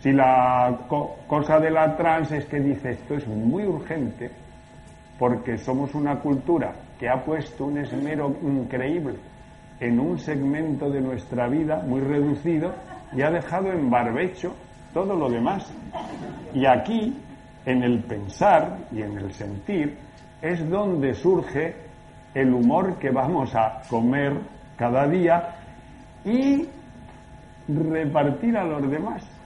[0.00, 0.78] si la
[1.26, 4.30] cosa de la trans es que dice esto es muy urgente
[5.18, 9.16] porque somos una cultura que ha puesto un esmero increíble
[9.80, 12.72] en un segmento de nuestra vida muy reducido
[13.12, 14.54] y ha dejado en barbecho
[14.92, 15.72] todo lo demás.
[16.52, 17.16] Y aquí,
[17.64, 19.96] en el pensar y en el sentir,
[20.40, 21.74] es donde surge
[22.34, 24.34] el humor que vamos a comer
[24.76, 25.56] cada día
[26.24, 26.66] y
[27.68, 29.37] repartir a los demás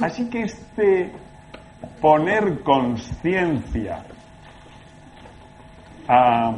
[0.00, 1.12] Así que este
[2.00, 4.04] poner conciencia
[6.08, 6.54] a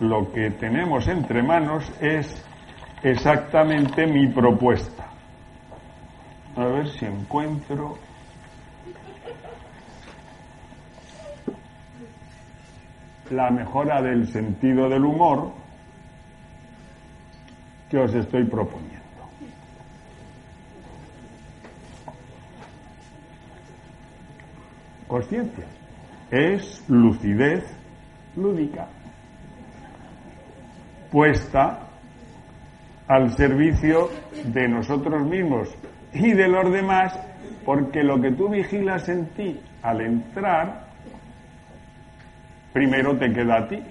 [0.00, 2.44] lo que tenemos entre manos es
[3.02, 5.06] exactamente mi propuesta.
[6.56, 7.98] A ver si encuentro.
[13.30, 15.52] la mejora del sentido del humor
[17.90, 19.05] que os estoy proponiendo.
[25.08, 25.64] Conciencia
[26.30, 27.64] es lucidez
[28.34, 28.88] lúdica
[31.10, 31.78] puesta
[33.08, 34.10] al servicio
[34.44, 35.74] de nosotros mismos
[36.12, 37.18] y de los demás,
[37.64, 40.86] porque lo que tú vigilas en ti al entrar,
[42.72, 43.82] primero te queda a ti,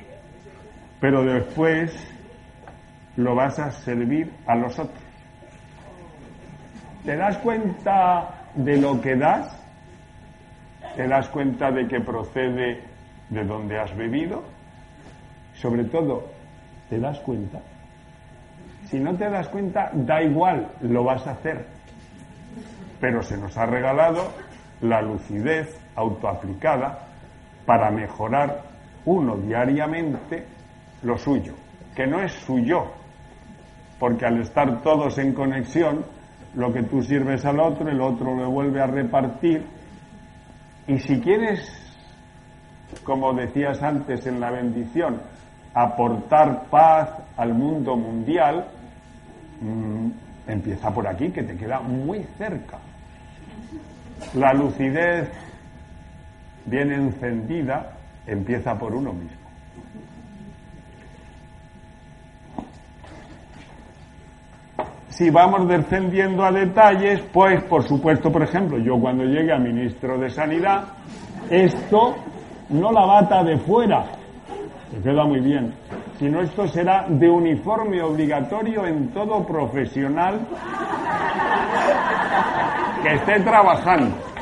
[0.99, 1.95] pero después
[3.16, 5.03] lo vas a servir a los otros.
[7.05, 9.64] ¿Te das cuenta de lo que das?
[10.95, 12.81] ¿Te das cuenta de que procede
[13.29, 14.43] de donde has bebido?
[15.53, 16.25] Sobre todo,
[16.89, 17.59] ¿te das cuenta?
[18.85, 21.65] Si no te das cuenta, da igual, lo vas a hacer.
[23.01, 24.31] Pero se nos ha regalado
[24.81, 26.99] la lucidez autoaplicada
[27.65, 28.61] para mejorar
[29.05, 30.45] uno diariamente
[31.03, 31.53] lo suyo,
[31.95, 32.85] que no es suyo,
[33.99, 36.05] porque al estar todos en conexión,
[36.55, 39.65] lo que tú sirves al otro, el otro lo vuelve a repartir,
[40.88, 41.61] y si quieres,
[43.03, 45.21] como decías antes en la bendición,
[45.73, 48.67] aportar paz al mundo mundial,
[49.61, 50.09] mm,
[50.47, 52.77] empieza por aquí, que te queda muy cerca.
[54.33, 55.29] La lucidez
[56.65, 57.91] bien encendida
[58.25, 59.44] empieza por uno mismo.
[65.16, 70.18] Si vamos descendiendo a detalles, pues por supuesto, por ejemplo, yo cuando llegue a ministro
[70.18, 70.89] de Sanidad,
[71.49, 72.16] esto
[72.68, 74.07] no la bata de fuera,
[74.91, 75.74] que queda muy bien,
[76.20, 80.38] sino esto será de uniforme obligatorio en todo profesional
[83.01, 84.34] que esté trabajando.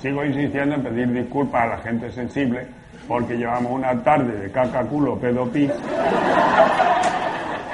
[0.00, 2.66] Sigo insistiendo en pedir disculpas a la gente sensible
[3.08, 5.72] porque llevamos una tarde de caca, culo, pedo, pis,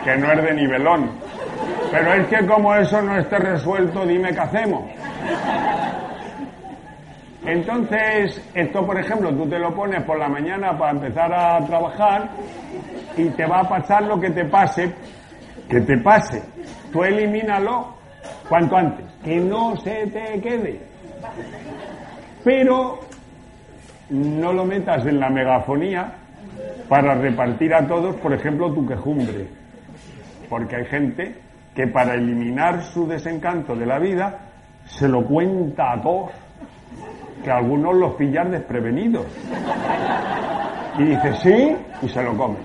[0.05, 1.11] que no es de nivelón.
[1.91, 4.85] Pero es que como eso no esté resuelto, dime qué hacemos.
[7.45, 12.31] Entonces, esto por ejemplo, tú te lo pones por la mañana para empezar a trabajar
[13.17, 14.91] y te va a pasar lo que te pase,
[15.69, 16.43] que te pase.
[16.91, 17.95] Tú elimínalo
[18.49, 20.81] cuanto antes, que no se te quede.
[22.45, 23.01] Pero
[24.11, 26.13] no lo metas en la megafonía
[26.89, 29.49] para repartir a todos, por ejemplo, tu quejumbre.
[30.49, 31.35] Porque hay gente
[31.75, 34.39] que para eliminar su desencanto de la vida
[34.87, 36.31] se lo cuenta a todos,
[37.43, 39.27] que algunos los pillan desprevenidos.
[40.99, 42.57] Y dice sí y se lo come.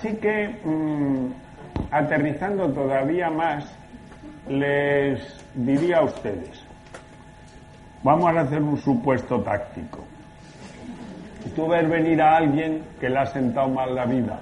[0.00, 1.26] Así que, mm,
[1.90, 3.66] aterrizando todavía más,
[4.48, 5.20] les
[5.54, 6.64] diría a ustedes,
[8.02, 9.98] vamos a hacer un supuesto táctico.
[11.54, 14.38] Tú ves venir a alguien que le ha sentado mal la vida.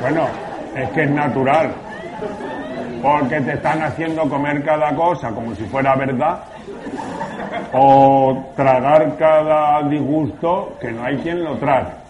[0.00, 0.26] Bueno,
[0.74, 1.70] es que es natural,
[3.00, 6.40] porque te están haciendo comer cada cosa como si fuera verdad
[7.72, 12.01] o tragar cada disgusto que no hay quien lo trague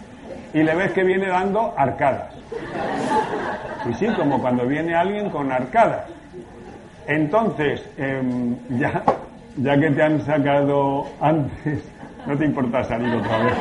[0.53, 2.33] y le ves que viene dando arcadas.
[3.89, 6.05] Y sí, como cuando viene alguien con arcadas.
[7.07, 9.03] Entonces, em, ya,
[9.57, 11.83] ya que te han sacado antes,
[12.25, 13.53] no te importa salir otra vez.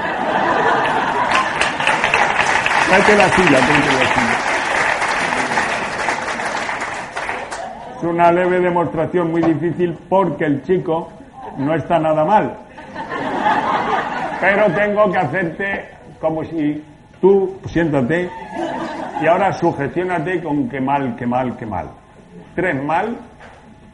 [2.89, 4.39] Tráete la silla, tráete la silla.
[7.97, 11.11] Es una leve demostración muy difícil porque el chico
[11.57, 12.57] no está nada mal.
[14.41, 15.89] Pero tengo que hacerte
[16.23, 16.83] como si
[17.21, 18.31] tú siéntate
[19.21, 21.91] y ahora sugestionate con qué mal, qué mal, qué mal.
[22.55, 23.17] Tres mal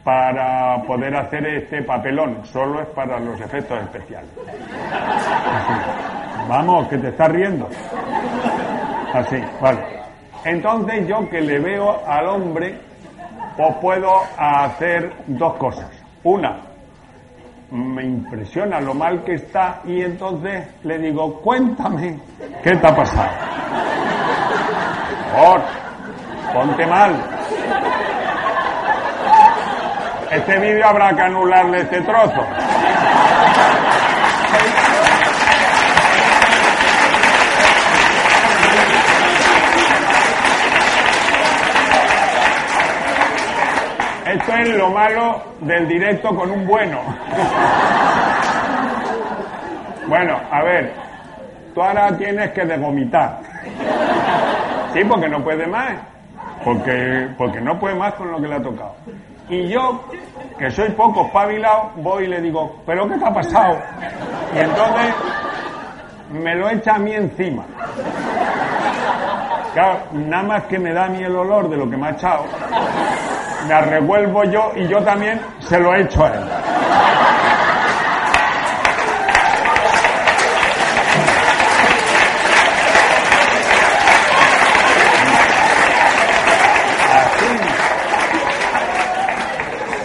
[0.04, 4.30] para poder hacer este papelón, solo es para los efectos especiales.
[6.48, 7.66] Vamos, que te estás riendo.
[9.14, 9.80] Así, vale.
[10.44, 12.78] Entonces yo que le veo al hombre
[13.56, 15.90] pues puedo hacer dos cosas.
[16.24, 16.58] Una,
[17.70, 22.18] me impresiona lo mal que está y entonces le digo, cuéntame,
[22.62, 23.30] ¿qué te ha pasado?
[25.36, 25.60] Por,
[26.52, 27.14] ponte mal.
[30.30, 32.44] Este vídeo habrá que anularle este trozo.
[44.46, 47.00] Es lo malo del directo con un bueno.
[50.06, 50.92] Bueno, a ver,
[51.74, 53.40] tú ahora tienes que degomitar.
[54.92, 55.94] Sí, porque no puede más.
[56.64, 58.94] Porque, porque no puede más con lo que le ha tocado.
[59.48, 60.04] Y yo,
[60.58, 63.78] que soy poco espabilado, voy y le digo, ¿pero qué te ha pasado?
[64.54, 65.14] Y entonces
[66.30, 67.64] me lo echa a mí encima.
[69.72, 72.10] Claro, nada más que me da a mí el olor de lo que me ha
[72.10, 72.44] echado,
[73.66, 76.44] me revuelvo yo y yo también se lo echo a él.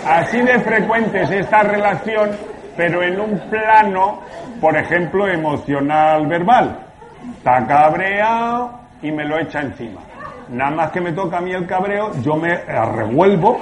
[0.05, 2.31] Así de frecuente es esta relación,
[2.77, 4.21] pero en un plano,
[4.61, 6.79] por ejemplo, emocional verbal.
[7.37, 10.01] Está cabreado y me lo echa encima.
[10.49, 13.59] Nada más que me toca a mí el cabreo, yo me revuelvo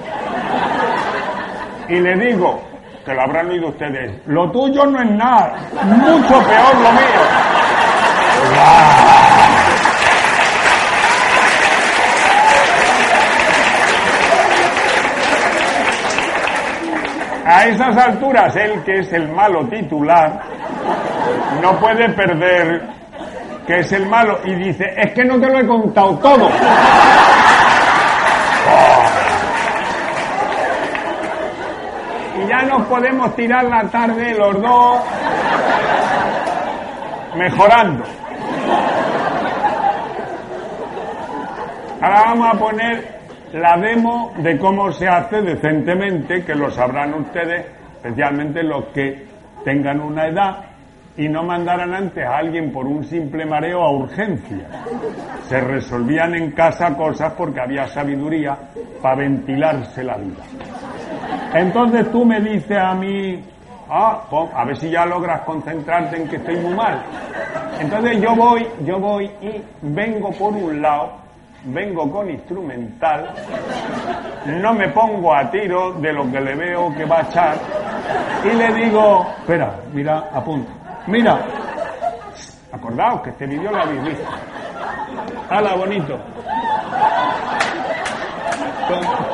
[1.87, 2.61] y le digo,
[3.05, 7.21] que lo habrán oído ustedes, lo tuyo no es nada, mucho peor lo mío.
[17.45, 20.41] A esas alturas, él que es el malo titular,
[21.61, 23.00] no puede perder
[23.65, 26.49] que es el malo y dice, es que no te lo he contado todo.
[32.33, 35.01] Y ya nos podemos tirar la tarde los dos
[37.35, 38.03] mejorando.
[42.01, 43.19] Ahora vamos a poner
[43.53, 47.65] la demo de cómo se hace decentemente, que lo sabrán ustedes,
[47.97, 49.27] especialmente los que
[49.63, 50.70] tengan una edad
[51.17, 54.65] y no mandaran antes a alguien por un simple mareo a urgencia.
[55.47, 58.57] Se resolvían en casa cosas porque había sabiduría
[59.01, 60.43] para ventilarse la vida.
[61.53, 63.43] Entonces tú me dices a mí,
[63.89, 64.21] ah,
[64.55, 67.03] a ver si ya logras concentrarte en que estoy muy mal.
[67.79, 71.13] Entonces yo voy, yo voy y vengo por un lado,
[71.65, 73.33] vengo con instrumental,
[74.45, 77.55] no me pongo a tiro de lo que le veo que va a echar
[78.43, 80.80] y le digo, espera, mira, apunta.
[81.07, 81.39] Mira,
[82.71, 84.29] acordaos que este vídeo lo habéis visto.
[85.49, 86.17] Hala, bonito.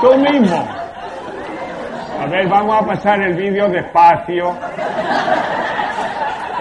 [0.02, 0.68] Tú mismo.
[2.22, 4.56] A ver, vamos a pasar el vídeo despacio.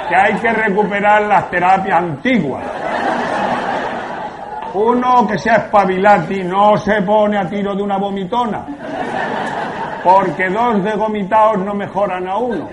[0.09, 2.65] Que hay que recuperar las terapias antiguas.
[4.75, 8.67] Uno que sea espabilati no se pone a tiro de una vomitona.
[10.03, 12.69] Porque dos de gomitados no mejoran a uno.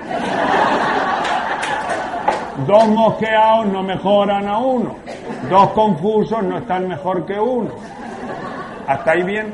[2.67, 4.95] Dos mosqueados no mejoran a uno.
[5.49, 7.71] Dos confusos no están mejor que uno.
[8.87, 9.53] ¿Hasta ahí bien?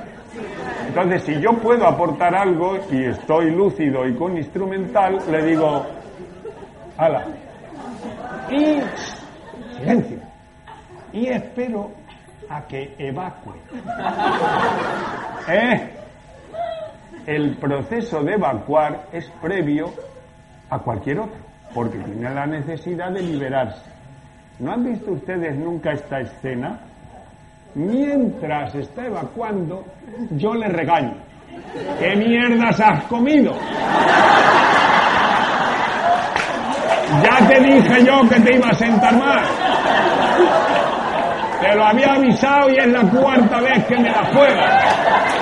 [0.88, 5.86] Entonces, si yo puedo aportar algo y estoy lúcido y con instrumental, le digo,
[6.98, 7.26] ala.
[8.52, 8.82] Y
[9.78, 10.20] silencio.
[11.14, 11.92] Y espero
[12.50, 13.54] a que evacue.
[15.48, 15.90] ¿Eh?
[17.26, 19.94] El proceso de evacuar es previo
[20.70, 23.90] a cualquier otro porque tiene la necesidad de liberarse.
[24.60, 26.80] ¿No han visto ustedes nunca esta escena?
[27.76, 29.86] Mientras está evacuando,
[30.32, 31.16] yo le regaño.
[32.00, 33.54] ¿Qué mierdas has comido?
[37.24, 39.44] Ya te dije yo que te iba a sentar mal.
[41.62, 45.39] Te lo había avisado y es la cuarta vez que me la juegas.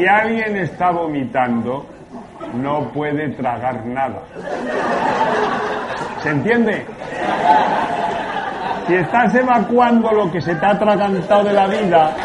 [0.00, 1.84] Si alguien está vomitando,
[2.54, 4.22] no puede tragar nada.
[6.22, 6.86] ¿Se entiende?
[8.86, 12.16] Si estás evacuando lo que se te ha atragantado de la vida,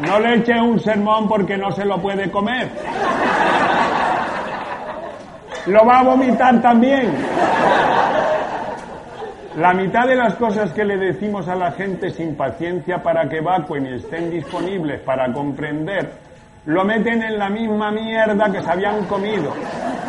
[0.00, 2.68] no le eches un sermón porque no se lo puede comer.
[5.66, 7.14] Lo va a vomitar también.
[9.56, 13.36] La mitad de las cosas que le decimos a la gente sin paciencia para que
[13.36, 16.29] evacuen y estén disponibles para comprender
[16.66, 19.52] lo meten en la misma mierda que se habían comido.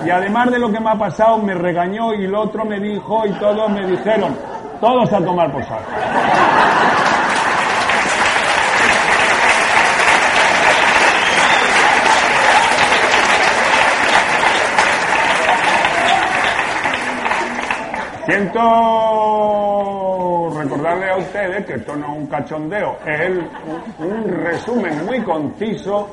[0.05, 3.25] Y además de lo que me ha pasado, me regañó y el otro me dijo
[3.25, 4.35] y todos me dijeron,
[4.79, 5.63] todos a tomar por.
[18.25, 19.70] Siento
[20.91, 23.29] a ustedes que esto no es un cachondeo, es
[23.99, 26.09] un resumen muy conciso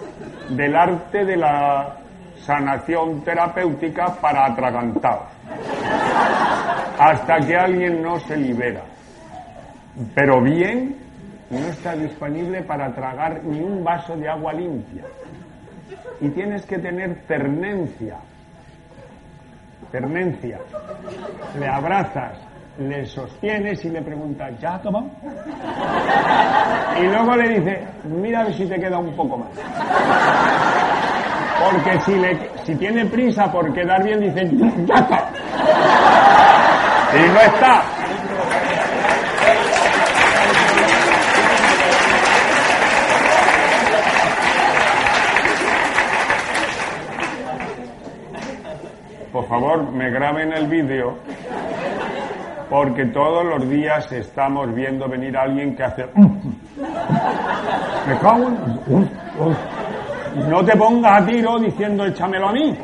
[0.50, 1.96] del arte de la
[2.36, 5.26] sanación terapéutica para atragantados.
[6.98, 8.82] Hasta que alguien no se libera.
[10.14, 10.96] Pero bien,
[11.50, 15.04] no está disponible para tragar ni un vaso de agua limpia.
[16.20, 18.16] Y tienes que tener ternencia.
[19.90, 20.58] Ternencia
[21.58, 22.36] le abrazas,
[22.78, 25.06] le sostienes y le preguntas, ¿ya tomado?
[26.98, 29.48] Y luego le dice, mira a ver si te queda un poco más.
[31.62, 34.50] Porque si, le, si tiene prisa por quedar bien, dice,
[34.84, 35.30] ya está.
[37.14, 37.82] Y no está.
[49.32, 51.16] Por favor, me graben el vídeo
[52.68, 56.06] porque todos los días estamos viendo venir a alguien que hace...
[58.06, 58.54] Me cago en...
[58.86, 59.08] Uf,
[59.40, 59.58] uf.
[60.48, 62.76] No te pongas a tiro diciendo échamelo a mí.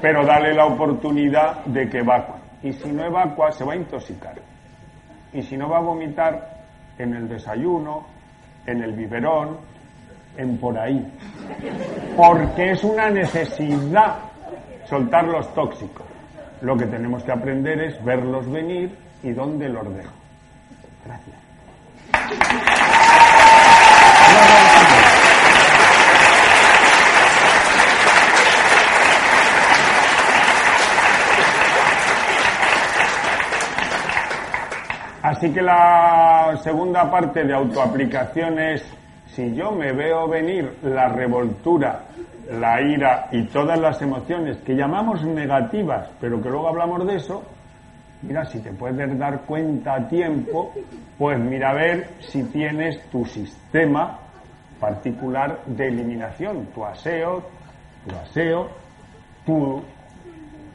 [0.00, 2.34] Pero dale la oportunidad de que evacue.
[2.62, 4.34] Y si no evacua, se va a intoxicar.
[5.32, 6.56] Y si no va a vomitar
[6.98, 8.06] en el desayuno,
[8.66, 9.56] en el biberón,
[10.36, 11.04] en por ahí.
[12.16, 14.16] Porque es una necesidad
[14.84, 16.15] soltar los tóxicos.
[16.62, 20.12] Lo que tenemos que aprender es verlos venir y dónde los dejo.
[21.04, 21.36] Gracias.
[35.26, 38.84] Así que la segunda parte de autoaplicación es,
[39.34, 42.02] si yo me veo venir la revoltura,
[42.50, 47.42] la ira y todas las emociones que llamamos negativas, pero que luego hablamos de eso,
[48.22, 50.72] mira, si te puedes dar cuenta a tiempo,
[51.18, 54.18] pues mira a ver si tienes tu sistema
[54.80, 57.42] particular de eliminación, tu aseo,
[58.06, 58.68] tu aseo,
[59.44, 59.82] tu,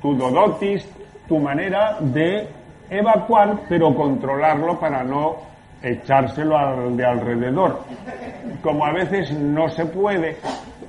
[0.02, 0.88] tu dodotis,
[1.28, 2.48] tu manera de
[2.90, 5.51] evacuar, pero controlarlo para no
[5.82, 7.84] echárselo al de alrededor.
[8.62, 10.38] Como a veces no se puede,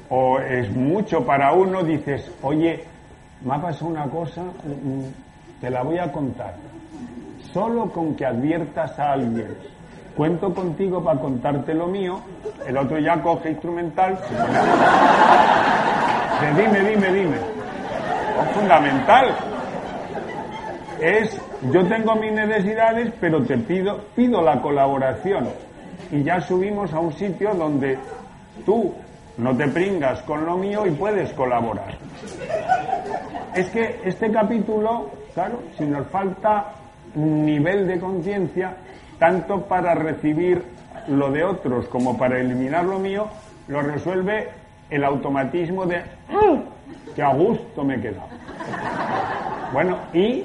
[0.08, 2.84] o es mucho para uno, dices, oye,
[3.44, 6.54] me ha pasado una cosa, mm, te la voy a contar.
[7.52, 9.56] Solo con que adviertas a alguien,
[10.16, 12.20] cuento contigo para contarte lo mío,
[12.66, 14.18] el otro ya coge instrumental,
[16.56, 17.36] dime, dime, dime.
[17.36, 19.26] Es fundamental.
[21.00, 21.40] Es,
[21.70, 25.48] yo tengo mis necesidades, pero te pido, pido la colaboración.
[26.10, 27.98] Y ya subimos a un sitio donde
[28.66, 28.92] tú
[29.38, 31.96] no te pringas con lo mío y puedes colaborar.
[33.54, 36.72] Es que este capítulo, claro, si nos falta
[37.14, 38.74] un nivel de conciencia,
[39.18, 40.62] tanto para recibir
[41.08, 43.26] lo de otros como para eliminar lo mío,
[43.68, 44.48] lo resuelve
[44.90, 45.98] el automatismo de
[46.28, 48.28] "Mm, que a gusto me he quedado.
[49.72, 50.44] Bueno, y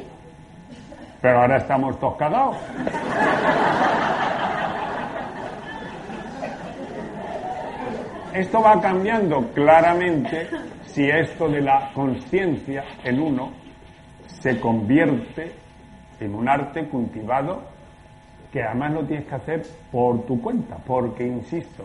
[1.21, 2.57] pero ahora estamos todos.
[8.33, 10.47] Esto va cambiando claramente
[10.83, 13.51] si esto de la conciencia en uno
[14.27, 15.53] se convierte
[16.19, 17.63] en un arte cultivado
[18.51, 19.61] que además lo tienes que hacer
[19.91, 21.83] por tu cuenta, porque, insisto,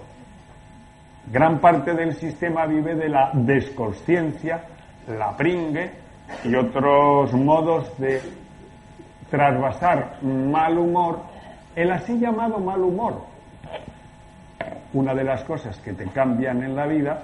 [1.26, 4.64] gran parte del sistema vive de la desconsciencia,
[5.08, 5.90] la pringue
[6.44, 8.20] y otros modos de
[9.32, 11.22] trasvasar mal humor,
[11.74, 13.22] el así llamado mal humor.
[14.92, 17.22] Una de las cosas que te cambian en la vida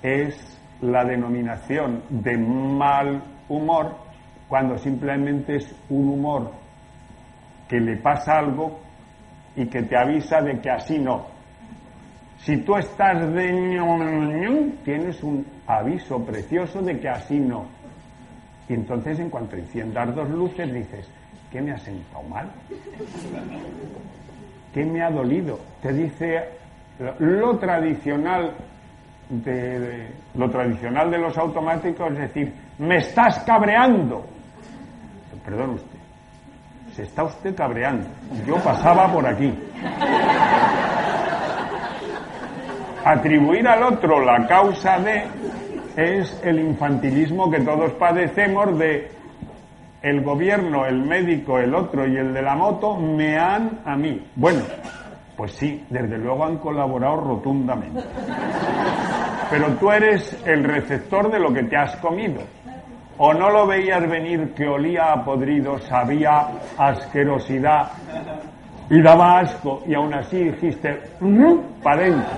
[0.00, 3.96] es la denominación de mal humor
[4.48, 6.52] cuando simplemente es un humor
[7.68, 8.78] que le pasa algo
[9.56, 11.26] y que te avisa de que así no.
[12.38, 17.64] Si tú estás de ño, tienes un aviso precioso de que así no.
[18.68, 21.10] Y entonces en cuanto enciendas dos luces dices,
[21.50, 22.48] ¿qué me ha sentado mal?
[24.72, 25.58] ¿Qué me ha dolido?
[25.82, 26.44] Te dice
[27.18, 28.52] lo, tradicional
[29.28, 34.24] de- lo tradicional de los automáticos es decir, me estás cabreando.
[35.44, 35.98] Perdón usted,
[36.94, 38.06] se está usted cabreando.
[38.46, 39.52] Yo pasaba por aquí.
[43.04, 45.24] Atribuir al otro la causa de
[45.96, 49.10] es el infantilismo que todos padecemos de
[50.02, 54.26] el gobierno, el médico, el otro y el de la moto me han a mí.
[54.34, 54.62] Bueno,
[55.36, 58.02] pues sí, desde luego han colaborado rotundamente.
[59.50, 62.40] Pero tú eres el receptor de lo que te has comido.
[63.18, 66.48] ¿O no lo veías venir que olía a podrido, sabía
[66.78, 67.90] asquerosidad
[68.88, 71.00] y daba asco y aún así dijiste,
[71.82, 72.30] para dentro?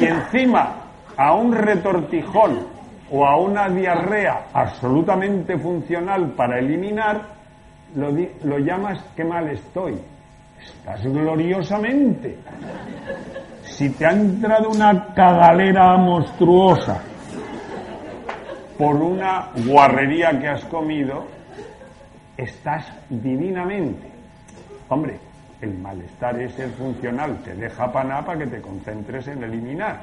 [0.00, 0.74] Y encima,
[1.16, 2.66] a un retortijón
[3.12, 7.20] o a una diarrea absolutamente funcional para eliminar,
[7.94, 9.98] lo, llamas qué mal estoy.
[10.58, 12.38] Estás gloriosamente.
[13.64, 17.02] Si te ha entrado una cagalera monstruosa
[18.78, 21.26] por una guarrería que has comido,
[22.36, 24.10] estás divinamente.
[24.88, 25.18] Hombre,
[25.60, 30.00] el malestar es el funcional, te deja paná para que te concentres en eliminar.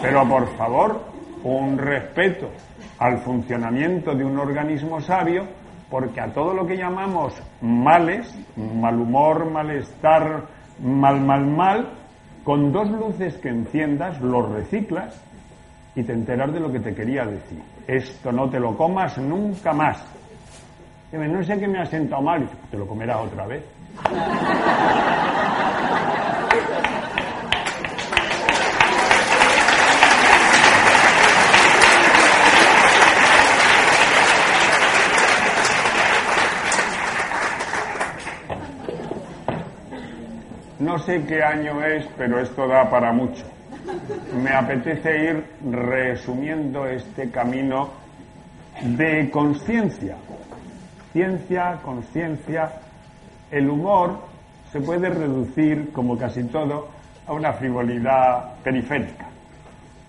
[0.00, 1.00] Pero por favor,
[1.44, 2.50] un respeto
[2.98, 5.46] al funcionamiento de un organismo sabio,
[5.90, 10.44] porque a todo lo que llamamos males, mal humor, malestar,
[10.82, 11.88] mal, mal, mal,
[12.44, 15.20] con dos luces que enciendas, los reciclas
[15.94, 17.60] y te enteras de lo que te quería decir.
[17.86, 20.04] Esto no te lo comas nunca más.
[21.12, 23.64] No sé qué me ha sentado mal, te lo comerás otra vez.
[41.00, 43.44] Sé qué año es, pero esto da para mucho.
[44.42, 47.90] Me apetece ir resumiendo este camino
[48.82, 50.16] de conciencia.
[51.12, 52.72] Ciencia, conciencia.
[53.50, 54.20] El humor
[54.72, 56.88] se puede reducir, como casi todo,
[57.26, 59.26] a una frivolidad periférica.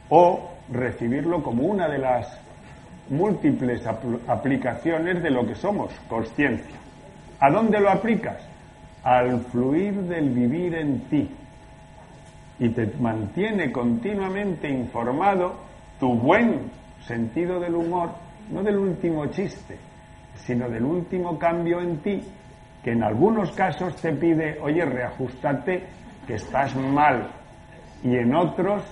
[0.09, 2.39] O recibirlo como una de las
[3.09, 3.81] múltiples
[4.27, 6.75] aplicaciones de lo que somos, conciencia.
[7.39, 8.50] ¿A dónde lo aplicas?
[9.03, 11.29] Al fluir del vivir en ti
[12.59, 15.55] y te mantiene continuamente informado
[15.99, 16.69] tu buen
[17.05, 18.11] sentido del humor,
[18.51, 19.77] no del último chiste,
[20.35, 22.21] sino del último cambio en ti,
[22.83, 25.83] que en algunos casos te pide, oye, reajustate,
[26.27, 27.31] que estás mal,
[28.03, 28.83] y en otros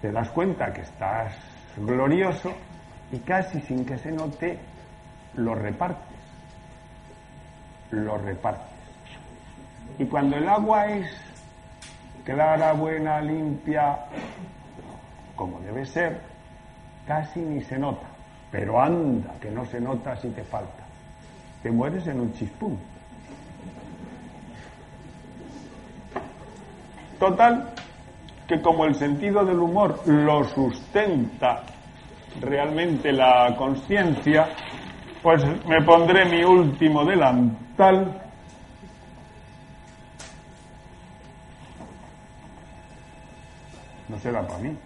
[0.00, 1.32] te das cuenta que estás
[1.76, 2.52] glorioso
[3.12, 4.58] y casi sin que se note,
[5.36, 6.18] lo repartes,
[7.90, 8.75] lo repartes.
[9.98, 11.06] Y cuando el agua es
[12.24, 13.98] clara, buena, limpia,
[15.34, 16.20] como debe ser,
[17.06, 18.06] casi ni se nota.
[18.50, 20.84] Pero anda, que no se nota si te falta.
[21.62, 22.78] Te mueres en un chispún.
[27.18, 27.70] Total,
[28.46, 31.62] que como el sentido del humor lo sustenta
[32.40, 34.48] realmente la conciencia,
[35.22, 38.25] pues me pondré mi último delantal
[44.16, 44.76] no será para mí.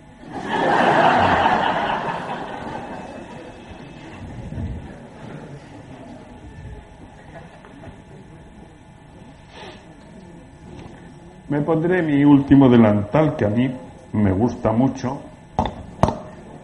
[11.49, 13.73] Me pondré mi último delantal que a mí
[14.13, 15.21] me gusta mucho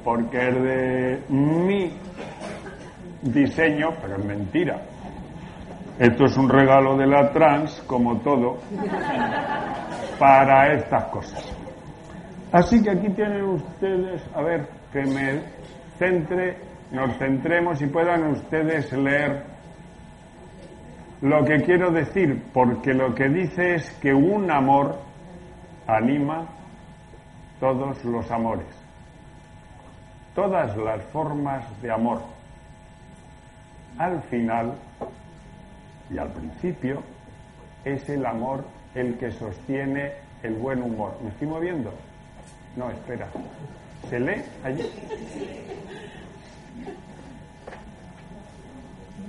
[0.05, 1.93] porque es de mi
[3.23, 4.81] diseño, pero es mentira.
[5.99, 8.59] Esto es un regalo de la trans, como todo,
[10.19, 11.56] para estas cosas.
[12.53, 15.43] Así que aquí tienen ustedes, a ver, que me
[15.99, 16.57] centre,
[16.93, 19.45] nos centremos y puedan ustedes leer
[21.23, 24.97] lo que quiero decir, porque lo que dice es que un amor
[25.87, 26.47] anima
[27.59, 28.67] todos los amores,
[30.35, 32.23] todas las formas de amor.
[33.99, 34.75] Al final
[36.11, 37.03] y al principio
[37.85, 38.65] es el amor
[38.95, 40.13] el que sostiene
[40.43, 41.17] el buen humor.
[41.23, 41.93] ¿Me estoy moviendo?
[42.77, 43.27] No, espera.
[44.11, 44.91] ¿Se lee allí?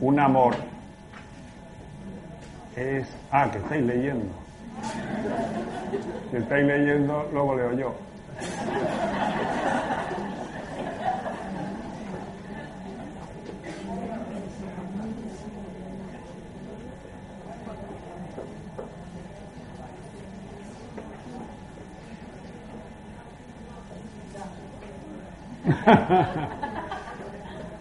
[0.01, 0.55] Un amor
[2.75, 3.07] es...
[3.31, 4.33] Ah, que estáis leyendo.
[6.29, 7.95] Si estáis leyendo, luego leo yo.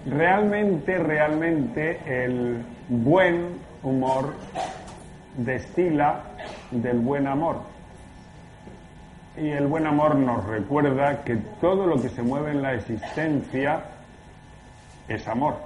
[0.06, 4.34] Realmente, realmente el buen humor
[5.36, 6.22] destila
[6.70, 7.60] del buen amor.
[9.36, 13.80] Y el buen amor nos recuerda que todo lo que se mueve en la existencia
[15.08, 15.56] es amor.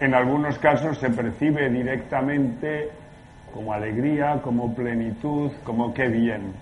[0.00, 2.90] En algunos casos se percibe directamente
[3.54, 6.52] como alegría, como plenitud, como qué bien.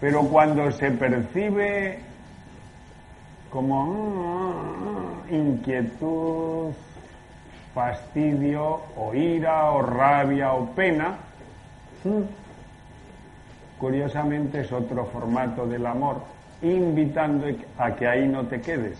[0.00, 2.00] Pero cuando se percibe
[3.56, 6.74] como mm, inquietud,
[7.72, 11.16] fastidio, o ira, o rabia, o pena,
[12.04, 12.20] mm,
[13.78, 16.20] curiosamente es otro formato del amor,
[16.60, 17.46] invitando
[17.78, 18.98] a que ahí no te quedes.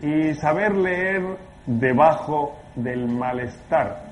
[0.00, 1.22] Y saber leer
[1.66, 4.02] debajo del malestar,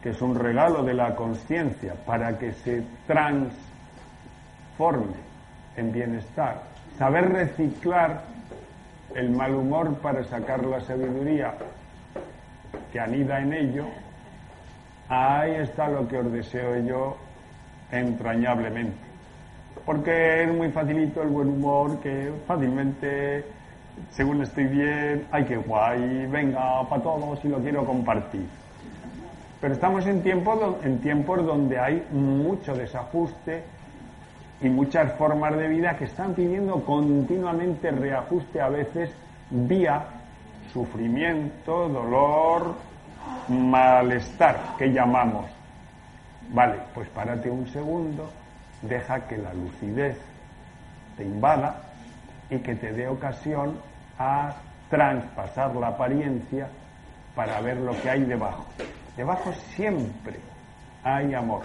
[0.00, 3.56] que es un regalo de la conciencia para que se transforme
[5.76, 6.77] en bienestar.
[6.98, 8.22] Saber reciclar
[9.14, 11.54] el mal humor para sacar la sabiduría
[12.92, 13.84] que anida en ello,
[15.08, 17.16] ahí está lo que os deseo yo
[17.92, 18.98] entrañablemente.
[19.86, 23.44] Porque es muy facilito el buen humor que fácilmente,
[24.10, 28.48] según estoy bien, ay que guay, venga para todos y lo quiero compartir.
[29.60, 30.20] Pero estamos en
[30.82, 33.62] en tiempos donde hay mucho desajuste
[34.60, 39.10] y muchas formas de vida que están pidiendo continuamente reajuste a veces
[39.50, 40.04] vía
[40.72, 42.74] sufrimiento, dolor,
[43.48, 45.46] malestar que llamamos.
[46.50, 48.30] Vale, pues párate un segundo,
[48.82, 50.18] deja que la lucidez
[51.16, 51.82] te invada
[52.50, 53.78] y que te dé ocasión
[54.18, 54.54] a
[54.88, 56.68] traspasar la apariencia
[57.34, 58.66] para ver lo que hay debajo.
[59.16, 60.40] Debajo siempre
[61.04, 61.62] hay amor.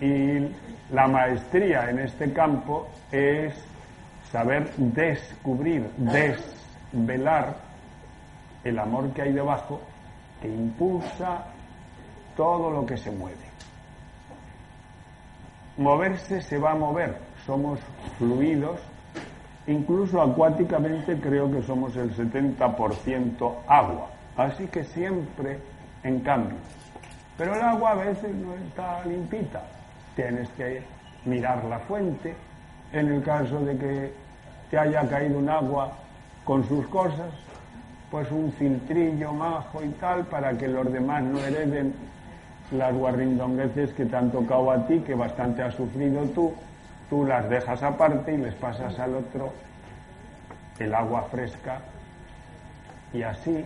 [0.00, 0.48] Y
[0.92, 3.54] la maestría en este campo es
[4.30, 7.56] saber descubrir, desvelar
[8.64, 9.80] el amor que hay debajo
[10.40, 11.44] que impulsa
[12.36, 13.46] todo lo que se mueve.
[15.78, 17.78] Moverse se va a mover, somos
[18.18, 18.80] fluidos,
[19.66, 25.58] incluso acuáticamente creo que somos el 70% agua, así que siempre
[26.02, 26.56] en cambio.
[27.36, 29.62] Pero el agua a veces no está limpita,
[30.16, 30.82] tienes que
[31.24, 32.34] mirar la fuente,
[32.92, 34.12] en el caso de que
[34.70, 35.92] te haya caído un agua
[36.44, 37.30] con sus cosas,
[38.10, 41.94] pues un filtrillo majo y tal para que los demás no hereden
[42.72, 46.52] las guarrindongueces que te han tocado a ti, que bastante has sufrido tú,
[47.08, 49.52] tú las dejas aparte y les pasas al otro
[50.80, 51.78] el agua fresca.
[53.12, 53.64] Y así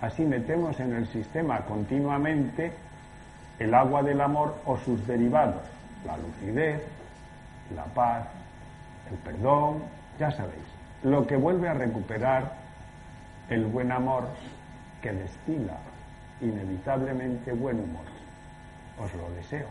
[0.00, 2.72] Así metemos en el sistema continuamente
[3.60, 5.62] el agua del amor o sus derivados,
[6.04, 6.82] la lucidez,
[7.76, 8.26] la paz,
[9.10, 9.82] el perdón,
[10.18, 10.64] ya sabéis,
[11.02, 12.54] lo que vuelve a recuperar
[13.50, 14.28] el buen amor
[15.02, 15.76] que destila
[16.40, 18.04] inevitablemente buen humor.
[18.98, 19.68] Os lo deseo.